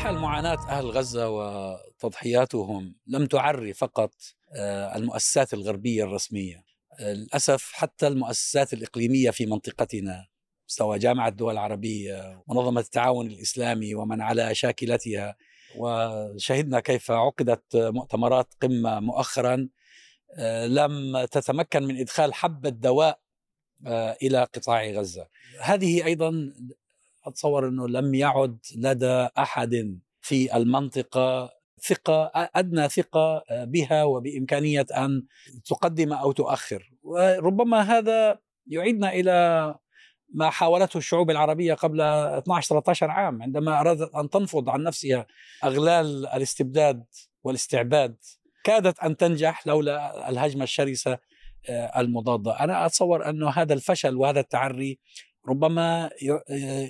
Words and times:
الحال 0.00 0.18
معاناة 0.18 0.68
أهل 0.68 0.86
غزة 0.86 1.28
وتضحياتهم 1.30 2.94
لم 3.06 3.26
تعري 3.26 3.72
فقط 3.72 4.14
آه، 4.56 4.96
المؤسسات 4.96 5.54
الغربية 5.54 6.04
الرسمية. 6.04 6.64
آه، 7.00 7.12
للأسف 7.12 7.70
حتى 7.72 8.06
المؤسسات 8.06 8.72
الإقليمية 8.72 9.30
في 9.30 9.46
منطقتنا 9.46 10.26
مستوى 10.68 10.98
جامعة 10.98 11.28
الدول 11.28 11.52
العربية 11.52 12.42
منظمة 12.48 12.80
التعاون 12.80 13.26
الإسلامي 13.26 13.94
ومن 13.94 14.20
على 14.20 14.54
شاكلتها 14.54 15.36
وشهدنا 15.76 16.80
كيف 16.80 17.10
عقدت 17.10 17.76
مؤتمرات 17.76 18.54
قمة 18.62 19.00
مؤخرا 19.00 19.68
آه، 20.38 20.66
لم 20.66 21.24
تتمكن 21.24 21.82
من 21.82 22.00
إدخال 22.00 22.34
حبة 22.34 22.68
دواء 22.68 23.20
إلى 24.22 24.44
قطاع 24.44 24.90
غزة. 24.90 25.26
هذه 25.60 26.04
أيضا 26.04 26.52
أتصور 27.26 27.68
أنه 27.68 27.88
لم 27.88 28.14
يعد 28.14 28.58
لدى 28.76 29.28
أحد 29.38 30.00
في 30.20 30.56
المنطقة 30.56 31.50
ثقة 31.88 32.30
أدنى 32.34 32.88
ثقة 32.88 33.44
بها 33.50 34.04
وبإمكانية 34.04 34.86
أن 34.96 35.22
تقدم 35.64 36.12
أو 36.12 36.32
تؤخر. 36.32 36.92
وربما 37.02 37.80
هذا 37.80 38.38
يعيدنا 38.66 39.12
إلى 39.12 39.74
ما 40.34 40.50
حاولته 40.50 40.98
الشعوب 40.98 41.30
العربية 41.30 41.74
قبل 41.74 42.00
12-13 42.42 43.02
عام 43.02 43.42
عندما 43.42 43.80
أرادت 43.80 44.14
أن 44.14 44.30
تنفض 44.30 44.68
عن 44.68 44.82
نفسها 44.82 45.26
أغلال 45.64 46.26
الاستبداد 46.26 47.04
والاستعباد. 47.44 48.16
كادت 48.64 48.98
أن 48.98 49.16
تنجح 49.16 49.66
لولا 49.66 50.28
الهجمة 50.28 50.62
الشرسة 50.62 51.18
المضادة. 51.96 52.60
أنا 52.60 52.86
أتصور 52.86 53.28
أن 53.28 53.44
هذا 53.44 53.74
الفشل 53.74 54.16
وهذا 54.16 54.40
التعري 54.40 54.98
ربما 55.48 56.10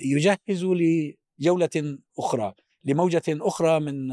يجهز 0.01 0.65
لجولة 0.65 1.97
أخرى 2.19 2.53
لموجة 2.83 3.23
أخرى 3.29 3.79
من 3.79 4.07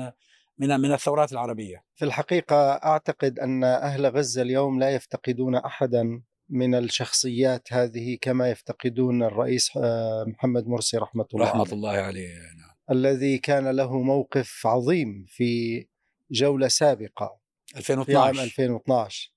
من 0.58 0.80
من 0.80 0.92
الثورات 0.92 1.33
العربية 1.33 1.84
في 1.95 2.05
الحقيقة 2.05 2.70
أعتقد 2.72 3.39
أن 3.39 3.64
أهل 3.64 4.06
غزة 4.06 4.42
اليوم 4.42 4.78
لا 4.78 4.91
يفتقدون 4.91 5.55
أحدا 5.55 6.22
من 6.48 6.75
الشخصيات 6.75 7.72
هذه 7.72 8.19
كما 8.20 8.50
يفتقدون 8.50 9.22
الرئيس 9.22 9.70
آه، 9.77 10.25
محمد 10.25 10.67
مرسي 10.67 10.97
رحمة 10.97 11.27
الله 11.34 11.47
رحمة 11.47 11.61
عليه. 11.61 11.73
الله 11.73 11.91
عليه 11.91 12.34
نعم. 12.34 12.77
الذي 12.91 13.39
كان 13.39 13.69
له 13.69 14.02
موقف 14.02 14.67
عظيم 14.67 15.25
في 15.28 15.86
جولة 16.30 16.69
سابقة 16.69 17.39
2012 17.77 18.05
في 18.05 18.17
عام 18.17 18.45
2012 18.45 19.33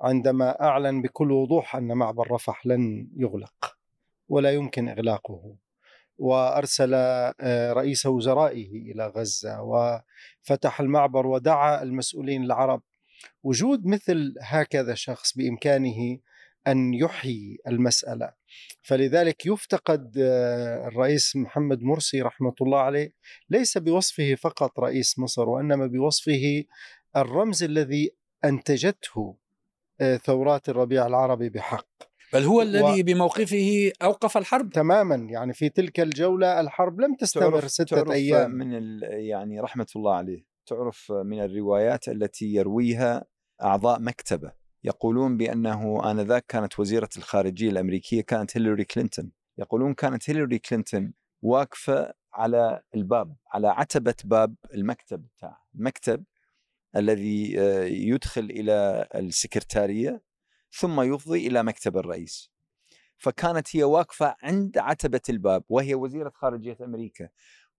عندما 0.00 0.62
أعلن 0.62 1.02
بكل 1.02 1.32
وضوح 1.32 1.76
أن 1.76 1.92
معبر 1.92 2.32
رفح 2.32 2.66
لن 2.66 3.10
يغلق 3.16 3.77
ولا 4.28 4.50
يمكن 4.50 4.88
إغلاقه. 4.88 5.56
وأرسل 6.18 6.94
آه، 6.94 7.72
رئيس 7.72 8.06
وزرائه 8.06 8.92
إلى 8.92 9.06
غزة 9.06 9.62
وفتح 9.62 10.80
المعبر 10.80 11.26
ودعا 11.26 11.82
المسؤولين 11.82 12.42
العرب. 12.42 12.82
وجود 13.42 13.86
مثل 13.86 14.34
هكذا 14.40 14.94
شخص 14.94 15.36
بإمكانه 15.36 16.18
أن 16.66 16.94
يحيي 16.94 17.58
المسألة. 17.68 18.32
فلذلك 18.82 19.46
يفتقد 19.46 20.18
آه، 20.18 20.88
الرئيس 20.88 21.36
محمد 21.36 21.82
مرسي 21.82 22.22
رحمة 22.22 22.54
الله 22.60 22.78
عليه 22.78 23.12
ليس 23.50 23.78
بوصفه 23.78 24.34
فقط 24.34 24.78
رئيس 24.80 25.18
مصر 25.18 25.48
وإنما 25.48 25.86
بوصفه 25.86 26.64
الرمز 27.16 27.62
الذي 27.62 28.10
أنتجته 28.44 29.36
آه، 30.00 30.16
ثورات 30.16 30.68
الربيع 30.68 31.06
العربي 31.06 31.48
بحق. 31.48 32.07
بل 32.32 32.44
هو 32.44 32.62
الذي 32.62 33.00
و... 33.00 33.04
بموقفه 33.04 33.92
أوقف 34.02 34.36
الحرب. 34.36 34.70
تماما 34.70 35.14
يعني 35.14 35.52
في 35.52 35.68
تلك 35.68 36.00
الجولة 36.00 36.60
الحرب 36.60 37.00
لم 37.00 37.14
تستمر 37.14 37.50
تعرف 37.50 37.70
ستة 37.70 37.96
تعرف 37.96 38.10
أيام. 38.10 38.50
من 38.50 39.00
يعني 39.02 39.60
رحمة 39.60 39.86
الله 39.96 40.14
عليه 40.14 40.44
تعرف 40.66 41.12
من 41.12 41.40
الروايات 41.44 42.08
التي 42.08 42.54
يرويها 42.54 43.24
أعضاء 43.62 44.00
مكتبة 44.00 44.52
يقولون 44.84 45.36
بأنه 45.36 46.10
آنذاك 46.10 46.44
كانت 46.48 46.80
وزيرة 46.80 47.08
الخارجية 47.16 47.70
الأمريكية 47.70 48.20
كانت 48.20 48.56
هيلاري 48.56 48.84
كلينتون. 48.84 49.32
يقولون 49.58 49.94
كانت 49.94 50.30
هيلاري 50.30 50.58
كلينتون 50.58 51.12
واقفة 51.42 52.14
على 52.32 52.82
الباب 52.94 53.36
على 53.52 53.68
عتبة 53.68 54.14
باب 54.24 54.54
المكتب 54.74 55.26
بتاعه 55.36 55.66
المكتب 55.74 56.24
الذي 56.96 57.60
آه، 57.60 57.84
يدخل 57.84 58.44
إلى 58.44 59.08
السكرتارية 59.14 60.22
ثم 60.72 61.00
يفضي 61.00 61.46
إلى 61.46 61.62
مكتب 61.62 61.96
الرئيس. 61.96 62.50
فكانت 63.16 63.76
هي 63.76 63.84
واقفة 63.84 64.36
عند 64.42 64.78
عتبة 64.78 65.20
الباب 65.28 65.64
وهي 65.68 65.94
وزيرة 65.94 66.32
خارجية 66.34 66.78
أمريكا. 66.84 67.28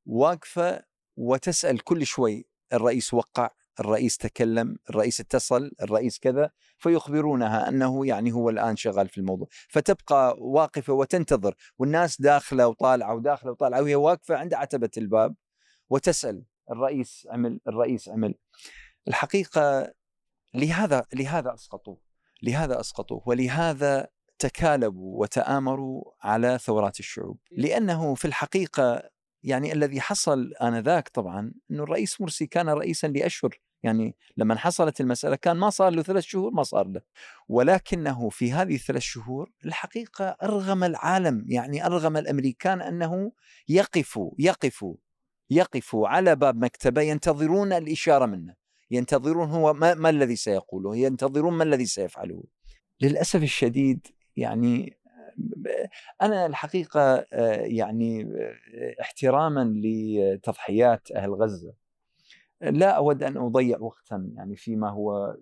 واقفة 0.06 0.84
وتسأل 1.18 1.80
كل 1.80 2.06
شوي 2.06 2.46
الرئيس 2.74 3.14
وقع 3.14 3.50
الرئيس 3.80 4.18
تكلم 4.18 4.78
الرئيس 4.90 5.20
اتصل 5.20 5.72
الرئيس 5.82 6.20
كذا 6.20 6.52
فيخبرونها 6.78 7.70
أنه 7.70 8.06
يعني 8.06 8.32
هو 8.32 8.50
الآن 8.50 8.76
شغال 8.76 9.08
في 9.10 9.18
الموضوع. 9.18 9.48
فتبقى 9.70 10.36
واقفة 10.40 10.94
وتنتظر 10.94 11.56
والناس 11.78 12.22
داخلة 12.22 12.68
وطالعة 12.68 13.16
وداخلة 13.16 13.52
وطالعة 13.52 13.82
وهي 13.82 13.96
واقفة 13.96 14.36
عند 14.36 14.54
عتبة 14.54 14.90
الباب 14.98 15.36
وتسأل 15.90 16.44
الرئيس 16.72 17.28
عمل 17.32 17.60
الرئيس 17.68 18.10
عمل. 18.10 18.36
الحقيقة 19.08 19.94
لهذا 20.54 21.06
لهذا 21.14 21.54
اسقطوه 21.54 22.09
لهذا 22.44 22.80
اسقطوه 22.80 23.24
ولهذا 23.26 24.08
تكالبوا 24.40 25.22
وتآمروا 25.22 26.04
على 26.22 26.58
ثورات 26.58 27.00
الشعوب. 27.00 27.40
لأنه 27.52 28.16
في 28.16 28.26
الحقيقة 28.26 29.10
يعني 29.44 29.74
الذي 29.74 30.02
حصل 30.02 30.54
آنذاك 30.62 31.10
طبعا 31.10 31.54
أنه 31.72 31.84
الرئيس 31.84 32.22
مرسي 32.22 32.48
كان 32.48 32.70
رئيسا 32.70 33.08
لأشهر. 33.08 33.60
يعني 33.84 34.16
لما 34.38 34.56
حصلت 34.56 35.02
المسألة 35.02 35.36
كان 35.36 35.58
ما 35.58 35.70
صار 35.70 35.92
له 35.92 36.02
ثلاث 36.02 36.24
شهور 36.24 36.52
ما 36.52 36.64
صار 36.64 36.88
له. 36.88 37.02
ولكنه 37.48 38.30
في 38.30 38.52
هذه 38.54 38.76
الثلاث 38.76 39.02
شهور 39.02 39.52
الحقيقة 39.66 40.26
أرغم 40.44 40.84
العالم. 40.84 41.46
يعني 41.48 41.86
أرغم 41.86 42.18
الأمريكان 42.18 42.82
أنه 42.82 43.32
يقفوا 43.68 44.32
يقفوا 44.40 44.96
يقفوا 45.50 46.08
على 46.08 46.36
باب 46.36 46.64
مكتبه 46.64 47.02
ينتظرون 47.02 47.74
الإشارة 47.74 48.26
منه. 48.26 48.56
ينتظرون 48.92 49.50
هو 49.50 49.74
ما, 49.74 49.94
ما 49.94 50.10
الذي 50.10 50.36
سيقوله 50.36 50.98
ينتظرون 50.98 51.54
ما 51.54 51.64
الذي 51.64 51.86
سيفعله. 51.86 52.44
للأسف 53.02 53.44
الشديد 53.44 54.08
يعني 54.38 54.98
أنا 56.22 56.46
الحقيقة 56.46 57.26
يعني 57.62 58.28
احتراما 59.02 59.74
لتضحيات 59.76 61.12
أهل 61.12 61.34
غزة. 61.34 61.74
لا 62.62 62.90
أود 62.90 63.24
أن 63.24 63.38
أضيع 63.38 63.80
وقتا 63.80 64.32
يعني 64.36 64.56
فيما 64.56 64.90
هو 64.90 65.38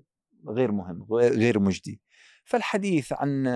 غير 0.48 0.72
مهم 0.72 1.08
غير 1.14 1.60
مجدي. 1.60 2.02
فالحديث 2.46 3.14
عن 3.14 3.48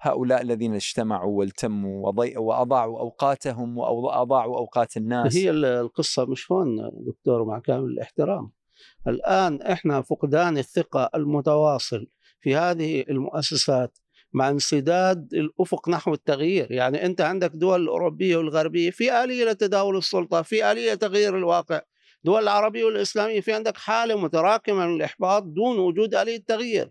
هؤلاء 0.00 0.42
الذين 0.42 0.74
اجتمعوا 0.74 1.38
والتموا 1.38 2.12
وأضاعوا 2.36 3.00
أوقاتهم 3.00 3.78
وأضاعوا 3.78 4.58
أوقات 4.58 4.96
الناس. 4.96 5.36
هي 5.36 5.50
القصة 5.50 6.26
مش 6.26 6.52
هون 6.52 6.90
دكتور 7.06 7.44
مع 7.44 7.58
كامل 7.58 7.84
الاحترام. 7.84 8.57
الآن 9.06 9.62
إحنا 9.62 10.02
فقدان 10.02 10.58
الثقة 10.58 11.10
المتواصل 11.14 12.06
في 12.40 12.56
هذه 12.56 13.04
المؤسسات 13.08 13.98
مع 14.32 14.48
انسداد 14.48 15.34
الأفق 15.34 15.88
نحو 15.88 16.14
التغيير، 16.14 16.72
يعني 16.72 17.06
أنت 17.06 17.20
عندك 17.20 17.50
دول 17.54 17.82
الاوروبيه 17.82 18.36
والغربية 18.36 18.90
في 18.90 19.24
آلية 19.24 19.44
لتداول 19.44 19.96
السلطة، 19.96 20.42
في 20.42 20.72
آلية 20.72 20.94
تغيير 20.94 21.36
الواقع، 21.36 21.80
دول 22.24 22.42
العربية 22.42 22.84
والإسلامية 22.84 23.40
في 23.40 23.52
عندك 23.52 23.76
حالة 23.76 24.20
متراكمة 24.20 24.86
من 24.86 24.96
الاحباط 24.96 25.42
دون 25.42 25.78
وجود 25.78 26.14
آلية 26.14 26.42
تغيير. 26.46 26.90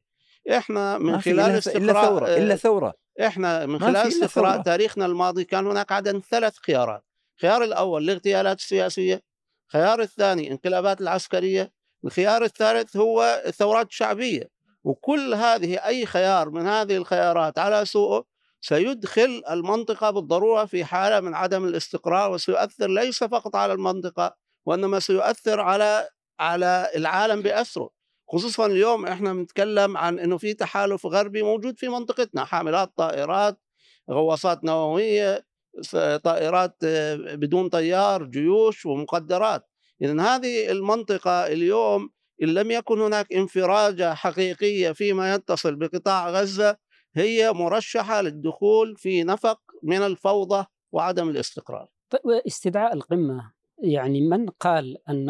إحنا 0.51 0.97
من 0.97 1.21
خلال 1.21 1.39
استقراء 1.39 1.77
إلا 1.77 1.93
ثورة 2.01 2.27
إلا 2.37 2.55
ثورة. 2.55 2.93
إحنا 3.21 3.65
من 3.65 3.79
خلال 3.79 3.95
استقراء 3.95 4.61
تاريخنا 4.61 5.05
الماضي 5.05 5.43
كان 5.43 5.67
هناك 5.67 5.91
عدد 5.91 6.19
ثلاث 6.19 6.57
خيارات، 6.57 7.03
الخيار 7.35 7.63
الأول 7.63 8.03
الاغتيالات 8.03 8.57
السياسية، 8.57 9.21
الخيار 9.67 10.01
الثاني 10.01 10.51
انقلابات 10.51 11.01
العسكرية، 11.01 11.76
الخيار 12.07 12.43
الثالث 12.43 12.97
هو 12.97 13.43
الثورات 13.45 13.87
الشعبية 13.87 14.49
وكل 14.83 15.33
هذه 15.33 15.75
أي 15.85 16.05
خيار 16.05 16.49
من 16.49 16.67
هذه 16.67 16.97
الخيارات 16.97 17.59
على 17.59 17.85
سوءه 17.85 18.25
سيدخل 18.61 19.43
المنطقة 19.49 20.09
بالضرورة 20.09 20.65
في 20.65 20.85
حالة 20.85 21.19
من 21.19 21.33
عدم 21.33 21.65
الاستقرار 21.65 22.31
وسيؤثر 22.31 22.87
ليس 22.87 23.23
فقط 23.23 23.55
على 23.55 23.73
المنطقة 23.73 24.35
وإنما 24.65 24.99
سيؤثر 24.99 25.59
على 25.59 26.09
على 26.39 26.89
العالم 26.95 27.41
بأسره. 27.41 27.89
خصوصا 28.29 28.65
اليوم 28.65 29.05
إحنا 29.05 29.33
بنتكلم 29.33 29.97
عن 29.97 30.19
إنه 30.19 30.37
في 30.37 30.53
تحالف 30.53 31.05
غربي 31.05 31.43
موجود 31.43 31.77
في 31.77 31.87
منطقتنا 31.89 32.45
حاملات 32.45 32.91
طائرات 32.97 33.59
غواصات 34.11 34.63
نووية 34.63 35.45
طائرات 36.23 36.75
بدون 37.33 37.69
طيار 37.69 38.23
جيوش 38.23 38.85
ومقدرات. 38.85 39.69
إذا 40.01 40.21
هذه 40.21 40.71
المنطقة 40.71 41.47
اليوم 41.47 42.09
إن 42.43 42.47
لم 42.47 42.71
يكن 42.71 43.01
هناك 43.01 43.33
انفراجة 43.33 44.13
حقيقية 44.13 44.91
فيما 44.91 45.33
يتصل 45.33 45.75
بقطاع 45.75 46.29
غزة 46.29 46.77
هي 47.15 47.53
مرشحة 47.53 48.21
للدخول 48.21 48.95
في 48.97 49.23
نفق 49.23 49.59
من 49.83 49.97
الفوضى 49.97 50.65
وعدم 50.91 51.29
الاستقرار. 51.29 51.89
طيب 52.09 52.21
استدعاء 52.47 52.93
القمة 52.93 53.51
يعني 53.83 54.21
من 54.21 54.49
قال 54.49 54.97
أن 55.09 55.29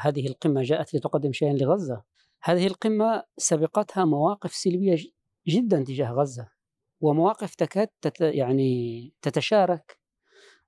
هذه 0.00 0.26
القمة 0.26 0.62
جاءت 0.62 0.94
لتقدم 0.94 1.32
شيئا 1.32 1.52
لغزة؟ 1.52 2.02
هذه 2.42 2.66
القمة 2.66 3.22
سبقتها 3.36 4.04
مواقف 4.04 4.54
سلبية 4.54 4.98
جدا 5.48 5.84
تجاه 5.84 6.12
غزة 6.12 6.48
ومواقف 7.00 7.54
تكاد 7.54 7.88
تت 8.02 8.20
يعني 8.20 9.12
تتشارك. 9.22 9.98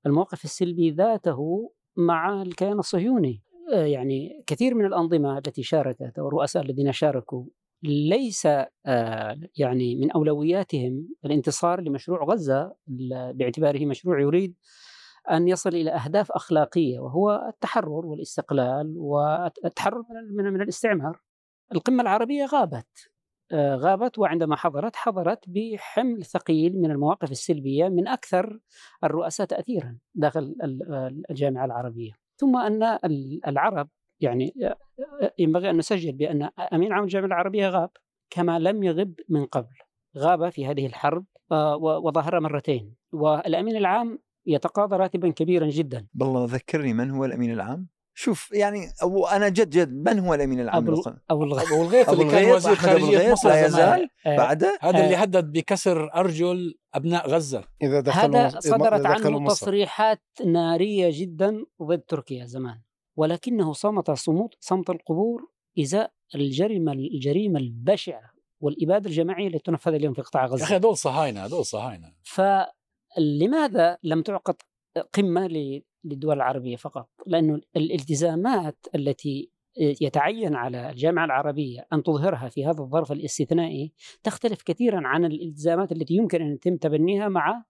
الموقف 0.07 0.45
السلبي 0.45 0.91
ذاته 0.91 1.71
مع 1.97 2.43
الكيان 2.43 2.79
الصهيوني. 2.79 3.43
آه، 3.75 3.85
يعني 3.85 4.45
كثير 4.47 4.75
من 4.75 4.85
الأنظمة 4.87 5.39
التي 5.39 5.63
شاركت 5.63 6.19
أو 6.19 6.29
الرؤساء 6.29 6.63
الذين 6.63 6.93
شاركوا 6.93 7.45
ليس 7.83 8.47
آه، 8.87 9.41
يعني 9.57 9.97
من 9.97 10.11
أولوياتهم 10.11 11.09
الانتصار 11.25 11.81
لمشروع 11.81 12.25
غزة 12.25 12.75
باعتباره 13.35 13.87
مشروع 13.87 14.21
يريد 14.21 14.55
أن 15.31 15.49
يصل 15.49 15.71
إلى 15.71 15.91
أهداف 15.91 16.33
أخلاقية 16.33 16.99
وهو 16.99 17.47
التحرر 17.49 18.07
والاستقلال 18.07 18.95
والتحرر 18.97 20.05
من 20.31 20.63
الاستعمار. 20.63 21.21
القمة 21.75 22.03
العربية 22.03 22.45
غابت. 22.45 23.11
غابت 23.55 24.19
وعندما 24.19 24.57
حضرت 24.57 24.97
حضرت 24.97 25.45
بحمل 25.49 26.25
ثقيل 26.25 26.81
من 26.81 26.91
المواقف 26.91 27.31
السلبية 27.31 27.89
من 27.89 28.09
أكثر 28.09 28.59
الرؤساء 29.05 29.47
تأثيرا 29.47 29.99
داخل 30.15 30.55
الجامعة 31.31 31.65
العربية. 31.65 32.13
ثم 32.37 32.57
أن 32.57 32.99
العرب 33.47 33.89
يعني 34.21 34.55
آه، 34.63 34.77
آه، 35.23 35.33
ينبغي 35.39 35.71
أن 35.71 35.77
نسجل 35.77 36.13
بأن 36.13 36.51
أمين 36.73 36.93
عام 36.93 37.05
الجامعة 37.05 37.27
العربية 37.27 37.69
غاب 37.69 37.91
كما 38.31 38.59
لم 38.59 38.83
يغب 38.83 39.15
من 39.29 39.45
قبل. 39.45 39.75
غاب 40.19 40.49
في 40.49 40.67
هذه 40.67 40.87
الحرب 40.87 41.25
وظهر 41.81 42.41
مرتين. 42.41 42.95
والأمين 43.13 43.77
العام 43.77 44.19
يتقاضى 44.47 44.97
راتبا 44.97 45.31
كبيرا 45.31 45.67
جدا. 45.67 46.07
بالله 46.15 46.45
ذكرني 46.45 46.93
من 46.93 47.11
هو 47.11 47.25
الأمين 47.25 47.53
العام؟ 47.53 47.89
شوف 48.19 48.53
يعني 48.53 48.89
أبو 49.03 49.27
أنا 49.27 49.49
جد 49.49 49.71
جد 49.71 49.93
من 49.93 50.19
هو 50.19 50.35
الأمين 50.35 50.61
العام 50.61 50.89
أبو, 50.89 51.03
أبو 51.31 51.45
الغيث 51.45 51.69
أبو 51.73 51.83
الغيث 51.83 52.09
اللي 52.09 52.25
كان 52.25 52.51
وزير 52.51 52.75
خارجية 52.75 53.33
مصر 53.33 53.49
لا 53.49 53.67
يزال 53.67 54.09
آه. 54.27 54.37
بعده 54.37 54.79
هذا 54.81 55.05
اللي 55.05 55.17
هدد 55.17 55.53
بكسر 55.53 56.15
أرجل 56.15 56.75
أبناء 56.95 57.29
غزة. 57.29 57.65
إذا 57.83 58.01
دخلوا 58.01 58.39
هذا 58.39 58.61
صدرت 58.61 59.07
عنه 59.07 59.39
مصر. 59.39 59.55
تصريحات 59.55 60.23
نارية 60.47 61.11
جدا 61.13 61.65
ضد 61.83 62.01
تركيا 62.01 62.47
زمان 62.47 62.83
ولكنه 63.17 63.73
صمت 63.73 64.11
صمود 64.11 64.55
صمت 64.61 64.91
القبور 64.91 65.51
إزاء 65.81 66.13
الجريمة 66.35 66.93
الجريمة 66.93 67.59
البشعة 67.59 68.31
والإبادة 68.61 69.11
الجماعية 69.11 69.47
اللي 69.47 69.59
تنفذ 69.59 69.95
اليوم 69.95 70.15
في 70.15 70.23
قطاع 70.23 70.47
غزة. 70.47 70.61
يا 70.61 70.65
أخي 70.65 70.77
هذول 70.77 70.97
صهاينة 70.97 71.45
هذول 71.45 71.65
صهاينة. 71.65 72.13
فلماذا 72.23 73.99
لم 74.03 74.23
تعقد 74.23 74.57
قمة 75.13 75.49
للدول 76.05 76.37
العربية 76.37 76.77
فقط 76.77 77.09
لأن 77.27 77.61
الالتزامات 77.77 78.87
التي 78.95 79.51
يتعين 79.79 80.55
على 80.55 80.91
الجامعة 80.91 81.25
العربية 81.25 81.87
أن 81.93 82.03
تظهرها 82.03 82.49
في 82.49 82.67
هذا 82.67 82.81
الظرف 82.81 83.13
الاستثنائي 83.13 83.93
تختلف 84.23 84.63
كثيرا 84.63 85.01
عن 85.05 85.25
الالتزامات 85.25 85.93
التي 85.93 86.15
يمكن 86.15 86.43
أن 86.43 86.53
يتم 86.53 86.77
تبنيها 86.77 87.29
مع 87.29 87.65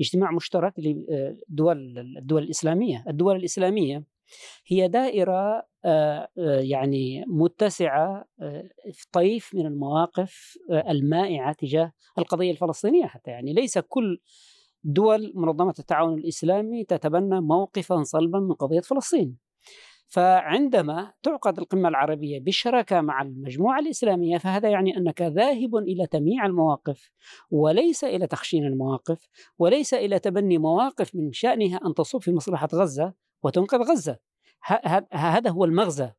اجتماع 0.00 0.30
مشترك 0.30 0.74
لدول 0.78 1.98
الدول 2.18 2.42
الإسلامية. 2.42 3.04
الدول 3.08 3.36
الإسلامية 3.36 4.04
هي 4.66 4.88
دائرة 4.88 5.66
آه، 5.84 6.28
آه، 6.38 6.60
يعني 6.60 7.24
متسعة 7.26 8.24
آه، 8.40 8.70
في 8.92 9.06
طيف 9.12 9.54
من 9.54 9.66
المواقف 9.66 10.58
المائعة 10.70 11.52
تجاه 11.52 11.92
القضية 12.18 12.50
الفلسطينية 12.50 13.06
حتى 13.06 13.30
يعني 13.30 13.52
ليس 13.52 13.78
كل 13.78 14.20
دول 14.84 15.32
منظمة 15.34 15.74
التعاون 15.78 16.18
الإسلامي 16.18 16.84
تتبنى 16.84 17.40
موقفا 17.40 18.02
صلبا 18.02 18.38
من 18.40 18.52
قضية 18.52 18.80
فلسطين. 18.80 19.36
فعندما 20.08 21.12
تعقد 21.22 21.58
القمة 21.58 21.88
العربية 21.88 22.40
بالشراكة 22.40 23.00
مع 23.00 23.22
المجموعة 23.22 23.78
الإسلامية 23.80 24.38
فهذا 24.38 24.68
يعني 24.68 24.96
أنك 24.96 25.22
ذاهب 25.22 25.76
إلى 25.76 26.06
تمييع 26.06 26.46
المواقف 26.46 27.10
وليس 27.50 28.04
إلى 28.04 28.26
تخشين 28.26 28.64
المواقف 28.64 29.28
وليس 29.58 29.94
إلى 29.94 30.18
تبني 30.18 30.58
مواقف 30.58 31.14
من 31.14 31.32
شأنها 31.32 31.80
أن 31.86 31.94
تصب 31.94 32.22
في 32.22 32.32
مصلحة 32.32 32.68
غزة 32.74 33.14
وتنقذ 33.42 33.78
غزة. 33.78 34.18
هذا 35.12 35.50
هو 35.50 35.64
المغزى. 35.64 36.10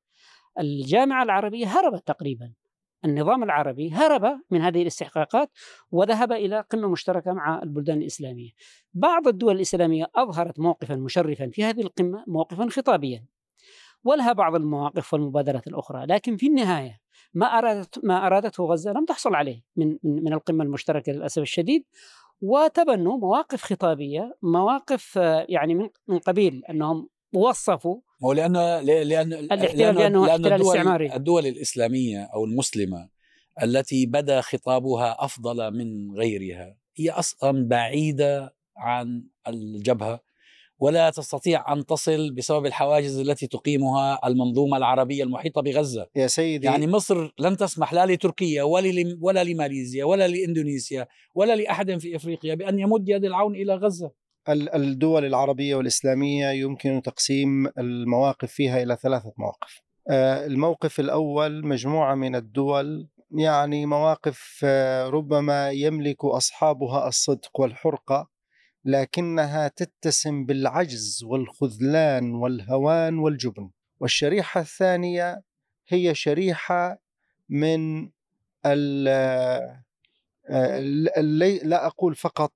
الجامعة 0.60 1.24
العربية 1.24 1.66
هربت 1.66 2.08
تقريبا. 2.08 2.54
النظام 3.06 3.44
العربي 3.44 3.92
هرب 3.92 4.42
من 4.51 4.62
هذه 4.62 4.81
الاستحقاقات 4.81 5.50
وذهب 5.92 6.31
إلى 6.31 6.65
قمة 6.69 6.88
مشتركة 6.88 7.33
مع 7.33 7.62
البلدان 7.63 8.01
الإسلامية. 8.01 8.50
بعض 8.94 9.27
الدول 9.27 9.56
الإسلامية 9.56 10.12
أظهرت 10.15 10.59
موقفا 10.59 10.95
مشرفا 10.95 11.50
في 11.50 11.63
هذه 11.63 11.81
القمة 11.81 12.24
موقفا 12.27 12.68
خطابيا 12.69 13.25
ولها 14.03 14.33
بعض 14.33 14.56
المواقف 14.56 15.13
والمبادرات 15.13 15.68
الأخرى 15.68 16.06
لكن 16.06 16.38
في 16.38 16.48
النهاية 16.48 17.01
ما 17.33 17.45
أرادت 17.45 18.06
ما 18.06 18.27
أرادته 18.27 18.63
غزة 18.63 18.92
لم 18.92 19.06
تحصل 19.06 19.36
عليه 19.36 19.63
من 19.75 19.98
من, 20.03 20.24
من 20.24 20.33
القمة 20.33 20.63
المشتركة 20.63 21.12
للأسف 21.12 21.42
الشديد. 21.42 21.86
وتبنوا 22.42 23.18
مواقف 23.18 23.63
خطابية 23.63 24.38
مواقف 24.42 25.15
يعني 25.50 25.75
من 25.75 25.89
من 26.07 26.19
قبيل 26.19 26.63
أنهم 26.69 27.09
وصفوا 27.33 28.01
هو 28.23 28.33
لأن 28.33 28.53
لأن 28.85 29.33
الاحتلال 29.33 29.95
لأنه 29.95 30.25
لأن 30.25 30.29
احتلال 30.29 30.53
الدول 30.53 30.77
استعماري. 30.77 31.15
الدول 31.15 31.47
الإسلامية 31.47 32.29
أو 32.33 32.45
المسلمة 32.45 33.09
التي 33.63 34.06
بدا 34.06 34.41
خطابها 34.41 35.15
أفضل 35.19 35.77
من 35.77 36.18
غيرها 36.18 36.75
هي 36.95 37.09
أصلا 37.09 37.68
بعيدة 37.68 38.56
عن 38.77 39.23
الجبهة 39.47 40.19
ولا 40.79 41.09
تستطيع 41.09 41.73
أن 41.73 41.85
تصل 41.85 42.31
بسبب 42.31 42.65
الحواجز 42.65 43.19
التي 43.19 43.47
تقيمها 43.47 44.19
المنظومة 44.27 44.77
العربية 44.77 45.24
المحيطة 45.24 45.62
بغزة. 45.62 46.07
يا 46.15 46.27
سيدي 46.27 46.65
يعني 46.67 46.88
مصر 46.88 47.33
لن 47.39 47.57
تسمح 47.57 47.94
لا 47.94 48.06
لتركيا 48.06 48.63
ولا 48.63 49.17
ولا 49.21 49.44
لماليزيا 49.44 50.06
ولا 50.06 50.27
لإندونيسيا 50.27 51.07
ولا 51.35 51.56
لأحد 51.56 51.97
في 51.97 52.15
إفريقيا 52.15 52.56
بأن 52.56 52.79
يمد 52.79 53.09
يد 53.09 53.25
العون 53.25 53.56
إلى 53.56 53.75
غزة. 53.75 54.12
الدول 54.49 55.25
العربية 55.25 55.75
والإسلامية 55.75 56.49
يمكن 56.49 57.01
تقسيم 57.01 57.67
المواقف 57.67 58.51
فيها 58.51 58.83
إلى 58.83 58.95
ثلاثة 58.95 59.33
مواقف. 59.38 59.81
آه، 60.09 60.45
الموقف 60.45 60.99
الأول 60.99 61.67
مجموعة 61.67 62.15
من 62.15 62.35
الدول 62.35 63.07
يعني 63.31 63.85
مواقف 63.85 64.61
آه، 64.63 65.09
ربما 65.09 65.69
يملك 65.69 66.25
أصحابها 66.25 67.07
الصدق 67.07 67.59
والحرقة 67.59 68.29
لكنها 68.85 69.67
تتسم 69.67 70.45
بالعجز 70.45 71.24
والخذلان 71.24 72.33
والهوان 72.36 73.19
والجبن. 73.19 73.69
والشريحة 74.00 74.62
الثانية 74.62 75.43
هي 75.88 76.15
شريحة 76.15 77.00
من 77.50 78.10
آه، 78.65 79.83
لا 81.63 81.88
أقول 81.88 82.15
فقط 82.15 82.53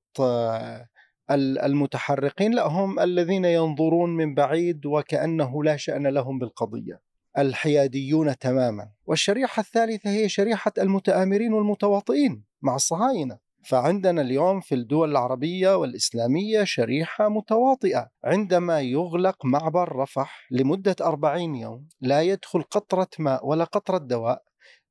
المتحرقين 1.32 2.52
لا 2.52 2.68
هم 2.68 3.00
الذين 3.00 3.46
ينظرون 3.46 4.16
من 4.16 4.36
بعيد 4.36 4.86
وكأنه 4.86 5.64
لا 5.64 5.78
شأن 5.78 6.08
لهم 6.08 6.40
بالقضية. 6.40 7.02
الحياديون 7.38 8.38
تماما. 8.38 8.90
والشريحة 9.06 9.60
الثالثة 9.60 10.10
هي 10.10 10.30
شريحة 10.30 10.72
المتآمرين 10.78 11.54
والمتواطئين 11.54 12.44
مع 12.62 12.76
الصهاينة 12.76 13.38
فعندنا 13.64 14.22
اليوم 14.22 14.60
في 14.60 14.76
الدول 14.76 15.12
العربية 15.12 15.78
والإسلامية 15.78 16.64
شريحة 16.64 17.30
متواطئة. 17.30 18.10
عندما 18.24 18.82
يغلق 18.82 19.46
معبر 19.46 19.96
رفح 19.96 20.48
لمدة 20.52 20.96
أربعين 21.02 21.56
يوم 21.56 21.88
لا 22.02 22.22
يدخل 22.22 22.62
قطرة 22.62 23.08
ماء 23.20 23.48
ولا 23.48 23.64
قطرة 23.64 23.98
دواء 23.98 24.44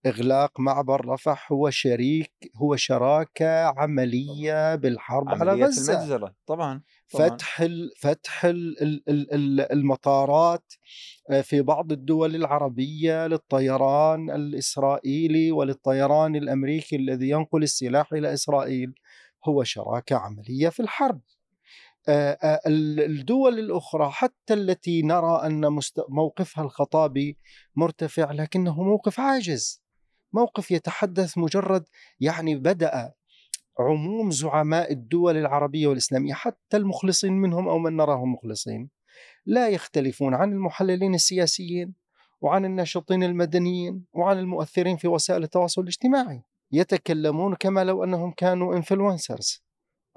إغلاق 0.06 0.60
معبر 0.60 1.08
رفح 1.08 1.52
هو 1.52 1.70
شريك 1.70 2.32
هو 2.56 2.76
شراكة 2.76 3.64
عملية 3.64 4.74
بالحرب 4.74 5.28
على 5.28 5.64
غزة. 5.64 5.92
المجزرة 5.92 6.34
طبعا, 6.46 6.82
طبعا. 7.10 7.28
فتح 7.28 7.66
فتح 7.98 8.46
المطارات 9.72 10.72
آه، 11.30 11.40
في 11.40 11.62
بعض 11.62 11.92
الدول 11.92 12.34
العربية 12.34 13.26
للطيران 13.26 14.30
الإسرائيلي 14.30 15.52
وللطيران 15.52 16.36
الأمريكي 16.36 16.96
الذي 16.96 17.28
ينقل 17.28 17.62
السلاح 17.62 18.12
إلى 18.12 18.32
إسرائيل. 18.32 18.94
هو 19.48 19.64
شراكة 19.64 20.16
عملية 20.16 20.68
في 20.68 20.80
الحرب. 20.80 21.20
آه، 22.08 22.38
آه، 22.42 22.60
الدول 22.66 23.58
الأخرى 23.58 24.10
حتى 24.10 24.54
التي 24.54 25.02
نرى 25.02 25.46
أن 25.46 25.78
موقفها 26.08 26.64
الخطابي 26.64 27.38
مرتفع 27.76 28.32
لكنه 28.32 28.82
موقف 28.82 29.20
عاجز. 29.20 29.83
موقف 30.34 30.70
يتحدث 30.70 31.38
مجرد 31.38 31.84
يعني 32.20 32.54
بدأ 32.54 33.12
عموم 33.78 34.30
زعماء 34.30 34.92
الدول 34.92 35.36
العربية 35.36 35.86
والإسلامية 35.86 36.34
حتى 36.34 36.76
المخلصين 36.76 37.32
منهم 37.32 37.68
أو 37.68 37.78
من 37.78 37.96
نراهم 37.96 38.32
مخلصين 38.32 38.88
لا 39.46 39.68
يختلفون 39.68 40.34
عن 40.34 40.52
المحللين 40.52 41.14
السياسيين 41.14 41.94
وعن 42.40 42.64
الناشطين 42.64 43.22
المدنيين 43.22 44.04
وعن 44.12 44.38
المؤثرين 44.38 44.96
في 44.96 45.08
وسائل 45.08 45.42
التواصل 45.42 45.82
الاجتماعي. 45.82 46.42
يتكلمون 46.72 47.54
كما 47.54 47.84
لو 47.84 48.04
أنهم 48.04 48.32
كانوا 48.32 48.76
انفلونسرز 48.76 49.62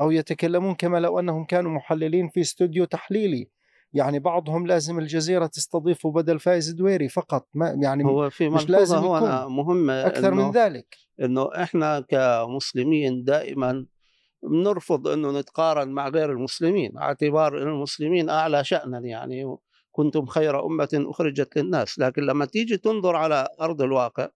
أو 0.01 0.12
يتكلمون 0.12 0.75
كما 0.75 0.97
لو 0.97 1.19
أنهم 1.19 1.45
كانوا 1.45 1.71
محللين 1.71 2.29
في 2.29 2.41
استوديو 2.41 2.86
تحليلي 2.86 3.47
يعني 3.94 4.20
بعضهم 4.20 4.67
لازم 4.67 5.00
الجزيرة 5.00 5.46
تستضيفه 5.46 6.12
بدل 6.12 6.39
فايز 6.39 6.72
دويري 6.72 7.10
فقط 7.10 7.48
ما 7.53 7.77
يعني 7.84 8.06
هو 8.06 8.29
في 8.29 8.50
مش 8.50 8.70
لازم 8.70 8.98
يكون 8.98 9.46
مهمة 9.46 10.08
أكثر 10.08 10.34
من 10.34 10.44
إنه 10.44 10.51
ذلك. 10.56 10.98
إنه 11.22 11.50
إحنا 11.56 12.00
كمسلمين 12.00 13.24
دائما 13.24 13.86
بنرفض 14.44 15.08
إنه 15.08 15.39
نتقارن 15.39 15.89
مع 15.89 16.08
غير 16.08 16.32
المسلمين 16.32 16.98
اعتبار 16.98 17.62
إن 17.62 17.67
المسلمين 17.67 18.29
أعلى 18.29 18.63
شانا 18.63 19.00
يعني 19.00 19.58
كنتم 19.91 20.25
خير 20.25 20.65
أمة 20.65 20.89
أخرجت 20.94 21.58
للناس 21.58 22.00
لكن 22.00 22.22
لما 22.22 22.46
تيجي 22.46 22.77
تنظر 22.77 23.15
على 23.15 23.48
أرض 23.62 23.82
الواقع 23.82 24.29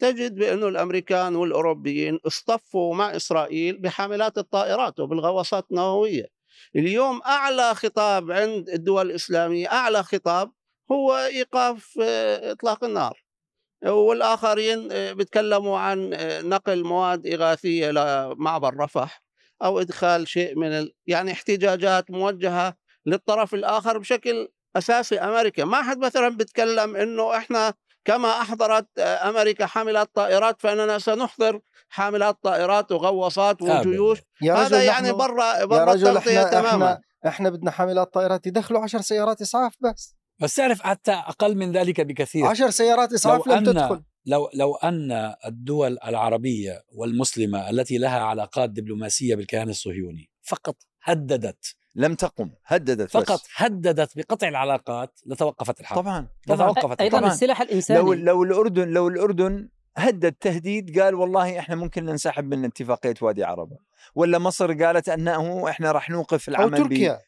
تجد 0.00 0.34
بأنه 0.34 0.68
الأمريكان 0.68 1.36
والأوروبيين 1.36 2.18
اصطفوا 2.26 2.94
مع 2.94 3.16
إسرائيل 3.16 3.80
بحاملات 3.80 4.38
الطائرات 4.38 5.00
وبالغواصات 5.00 5.66
النووية. 5.70 6.26
اليوم 6.76 7.22
أعلى 7.22 7.74
خطاب 7.74 8.32
عند 8.32 8.68
الدول 8.68 9.10
الإسلامية 9.10 9.72
أعلى 9.72 10.02
خطاب 10.02 10.52
هو 10.92 11.16
إيقاف 11.16 11.98
آه، 12.02 12.52
إطلاق 12.52 12.84
النار. 12.84 13.22
والآخرين 13.86 14.88
آه، 14.92 15.12
بيتكلموا 15.12 15.78
عن 15.78 16.14
آه، 16.14 16.40
نقل 16.42 16.84
مواد 16.84 17.26
إغاثية 17.26 17.90
لمعبر 17.90 18.76
رفح 18.76 19.22
أو 19.62 19.80
إدخال 19.80 20.28
شيء 20.28 20.58
من 20.58 20.68
ال... 20.68 20.92
يعني 21.06 21.32
احتجاجات 21.32 22.10
موجهة 22.10 22.76
للطرف 23.06 23.54
الآخر 23.54 23.98
بشكل 23.98 24.48
أساسي. 24.76 25.18
أمريكا 25.18 25.64
ما 25.64 25.82
حد 25.82 25.98
مثلا 25.98 26.28
بيتكلم 26.28 26.96
إنه 26.96 27.36
إحنا 27.36 27.74
كما 28.04 28.40
أحضرت 28.40 28.86
آه، 28.98 29.28
أمريكا 29.28 29.66
حاملات 29.66 30.10
طائرات 30.14 30.62
فإننا 30.62 30.98
سنحضر 30.98 31.60
حاملات 31.88 32.38
طائرات 32.42 32.92
وغواصات 32.92 33.62
وجيوش. 33.62 34.18
يا 34.42 34.54
هذا 34.54 34.76
رجل 34.76 34.86
يعني 34.86 35.10
رجل 35.10 36.08
التغطية 36.08 36.38
إحنا 36.38 36.50
تماما. 36.50 36.92
إحنا 36.92 37.00
إحنا 37.26 37.50
بدنا 37.50 37.70
حاملات 37.70 38.14
طائرات 38.14 38.46
يدخلوا 38.46 38.80
عشر 38.80 39.00
سيارات 39.00 39.40
إسعاف 39.40 39.76
بس. 39.80 40.16
بس 40.40 40.54
تعرف 40.54 40.82
حتى 40.82 41.12
أقل 41.12 41.56
من 41.56 41.72
ذلك 41.72 42.00
بكثير. 42.00 42.46
عشر 42.46 42.70
سيارات 42.70 43.12
إسعاف 43.12 43.46
لو 43.46 43.52
لم 43.52 43.58
أن 43.58 43.64
تدخل. 43.64 44.02
لو 44.26 44.50
لو 44.54 44.74
أن 44.74 45.34
الدول 45.46 45.98
العربية 46.06 46.84
والمسلمة 46.92 47.70
التي 47.70 47.98
لها 47.98 48.20
علاقات 48.20 48.70
دبلوماسية 48.70 49.34
بالكيان 49.34 49.68
الصهيوني 49.68 50.30
فقط 50.42 50.76
هددت 51.02 51.76
لم 51.94 52.14
تقم 52.14 52.50
هددت 52.66 53.10
فقط 53.10 53.32
بس. 53.40 53.48
هددت 53.56 54.16
بقطع 54.18 54.48
العلاقات 54.48 55.20
لتوقفت 55.26 55.80
الحرب. 55.80 55.98
طبعا 56.02 56.26
لتوقفت 56.48 57.00
أيضا 57.00 57.18
الحرب. 57.18 57.32
السلاح 57.32 57.60
الإنساني. 57.60 58.00
لو 58.00 58.12
لو 58.12 58.42
الأردن 58.42 58.88
لو 58.88 59.08
الأردن 59.08 59.68
هدد 59.96 60.32
تهديد 60.32 60.98
قال 61.00 61.14
والله 61.14 61.58
إحنا 61.58 61.74
ممكن 61.76 62.04
ننسحب 62.04 62.44
من 62.54 62.64
اتفاقية 62.64 63.14
وادي 63.22 63.44
عربة. 63.44 63.76
ولا 64.14 64.38
مصر 64.38 64.84
قالت 64.84 65.08
أنه 65.08 65.68
إحنا 65.70 65.92
راح 65.92 66.10
نوقف 66.10 66.48
أو 66.48 66.54
العمل 66.54 66.70
ب- 66.70 66.76
تركيا. 66.88 67.18